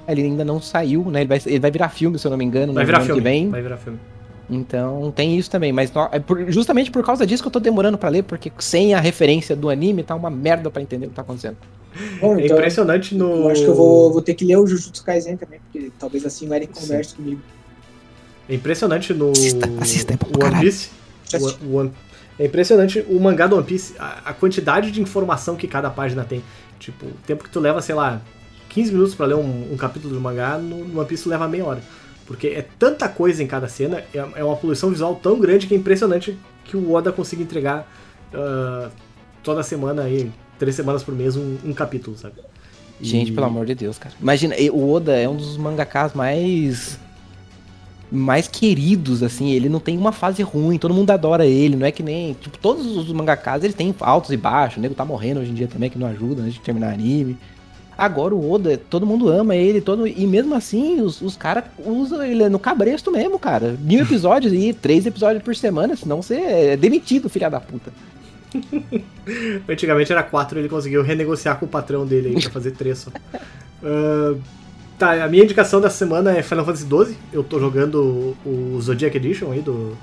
[0.07, 1.21] Ele ainda não saiu, né?
[1.21, 3.05] Ele vai, ele vai virar filme, se eu não me engano, Vai no virar ano
[3.05, 3.21] filme.
[3.21, 3.49] que vem.
[3.49, 3.99] Vai virar filme.
[4.51, 7.59] Então tem isso também, mas no- é por- justamente por causa disso que eu tô
[7.59, 11.09] demorando pra ler, porque sem a referência do anime tá uma merda pra entender o
[11.09, 11.55] que tá acontecendo.
[12.19, 13.29] Bom, É então impressionante no.
[13.43, 16.25] eu acho que eu vou, vou ter que ler o Jujutsu Kaisen também, porque talvez
[16.25, 16.81] assim o Eric Sim.
[16.81, 17.41] converse comigo.
[18.49, 19.31] É impressionante no.
[19.31, 20.59] Assista, assista, é One caralho.
[20.61, 20.89] Piece.
[21.29, 21.65] Já o- assisti.
[21.65, 21.91] o One-
[22.39, 26.23] é impressionante o mangá do One Piece, a, a quantidade de informação que cada página
[26.25, 26.43] tem.
[26.79, 28.21] Tipo, o tempo que tu leva, sei lá,
[28.69, 31.47] 15 minutos pra ler um, um capítulo do mangá, no, no One Piece tu leva
[31.47, 31.81] meia hora.
[32.31, 35.73] Porque é tanta coisa em cada cena, é, é uma poluição visual tão grande que
[35.73, 37.85] é impressionante que o Oda consiga entregar
[38.33, 38.89] ah,
[39.43, 42.35] toda semana aí, três semanas por mês, um, um capítulo, sabe?
[43.01, 44.15] Gente, E- pelo amor de Deus, cara.
[44.21, 46.97] Imagina, o Oda é um dos mangakas mais
[48.13, 51.91] mais queridos, assim, ele não tem uma fase ruim, todo mundo adora ele, não é
[51.91, 55.39] que nem, tipo, todos os mangakas, eles têm altos e baixos, o nego tá morrendo
[55.39, 57.37] hoje em dia também, que não ajuda, né, de terminar anime.
[58.03, 62.23] Agora o Oda, todo mundo ama ele, todo, e mesmo assim, os, os caras usam
[62.23, 63.75] ele no cabresto mesmo, cara.
[63.79, 67.91] Mil episódios e três episódios por semana, senão você é demitido, filha da puta.
[69.69, 73.11] Antigamente era quatro, ele conseguiu renegociar com o patrão dele aí pra fazer três só.
[73.83, 74.35] Ah,
[74.99, 77.17] tá, a minha indicação dessa semana é Final Fantasy XII.
[77.33, 79.97] Eu tô jogando o, o Zodiac Edition aí do,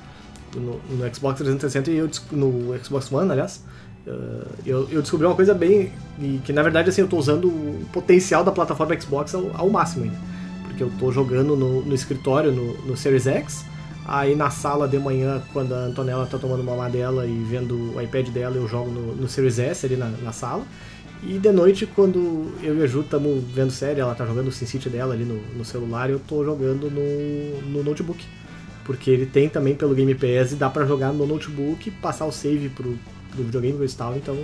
[0.50, 3.62] do- no, no Xbox 360 e eu, no Xbox One, aliás.
[4.08, 5.92] Ah, eu, eu descobri uma coisa bem.
[6.44, 10.04] que na verdade assim, eu tô usando o potencial da plataforma Xbox ao, ao máximo
[10.04, 10.16] ainda.
[10.64, 13.64] Porque eu tô jogando no, no escritório, no, no Series X,
[14.08, 18.00] Aí na sala de manhã, quando a Antonella tá tomando uma dela e vendo o
[18.00, 20.64] iPad dela, eu jogo no, no Series S ali na, na, sala.
[21.22, 24.52] E de noite, quando eu e a Ju estamos vendo série, ela tá jogando o
[24.52, 28.24] SimCity dela ali no, celular, eu tô jogando no, no notebook.
[28.82, 32.32] Porque ele tem também pelo Game Pass e dá para jogar no notebook, passar o
[32.32, 32.98] save pro,
[33.38, 34.36] pro videogame e tal, então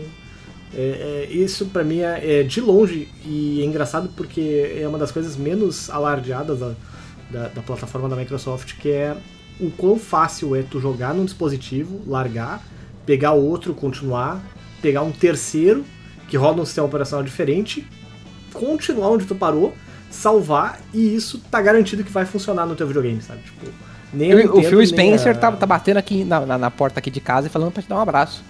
[0.77, 4.99] é, é, isso para mim é, é, de longe e é engraçado porque é uma
[4.99, 6.73] das coisas menos alardeadas da,
[7.31, 9.17] da, da, plataforma da Microsoft, que é
[9.61, 12.61] o quão fácil é tu jogar num dispositivo, largar,
[13.07, 14.43] pegar outro, continuar,
[14.83, 15.85] pegar um terceiro
[16.27, 17.87] que roda um sistema operacional diferente,
[18.53, 19.75] continuar onde tu parou,
[20.11, 23.43] salvar e isso tá garantido que vai funcionar no teu videogame, sabe?
[23.43, 23.67] Tipo,
[24.13, 25.39] nem o, o Phil Spencer a...
[25.39, 27.89] tá, tá batendo aqui na, na, na porta aqui de casa e falando pra te
[27.89, 28.43] dar um abraço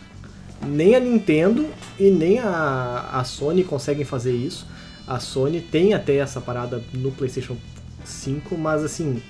[0.66, 1.68] nem a Nintendo
[1.98, 4.66] e nem a, a Sony conseguem fazer isso.
[5.06, 7.56] A Sony tem até essa parada no PlayStation
[8.04, 9.22] 5, mas assim,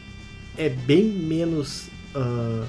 [0.57, 1.89] é bem menos.
[2.15, 2.65] Uh,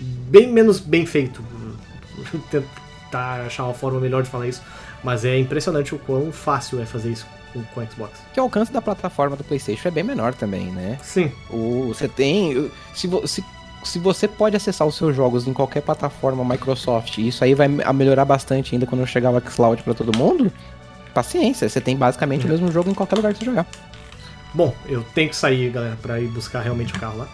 [0.00, 1.44] bem menos bem feito.
[2.50, 4.62] Tentar achar uma forma melhor de falar isso.
[5.02, 8.18] Mas é impressionante o quão fácil é fazer isso com, com o Xbox.
[8.32, 10.98] Que o alcance da plataforma do PlayStation é bem menor também, né?
[11.02, 11.30] Sim.
[11.50, 12.70] O, você tem.
[12.94, 13.44] Se, se
[13.88, 17.68] se você pode acessar os seus jogos em qualquer plataforma Microsoft, e isso aí vai
[17.68, 20.52] melhorar bastante ainda quando chegar o xCloud para todo mundo,
[21.12, 23.66] paciência, você tem basicamente o mesmo jogo em qualquer lugar que você jogar.
[24.52, 27.28] Bom, eu tenho que sair, galera, para ir buscar realmente o carro lá.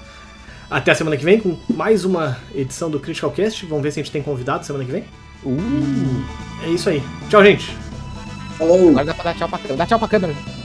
[0.70, 3.66] Até a semana que vem com mais uma edição do Critical Cast.
[3.66, 5.04] Vamos ver se a gente tem convidado semana que vem.
[5.44, 6.24] Uh.
[6.64, 7.02] É isso aí.
[7.28, 7.76] Tchau, gente.
[8.56, 8.90] Falou.
[8.90, 9.76] Agora dá pra dar tchau pra câmera.
[9.76, 10.59] Dá tchau pra câmera.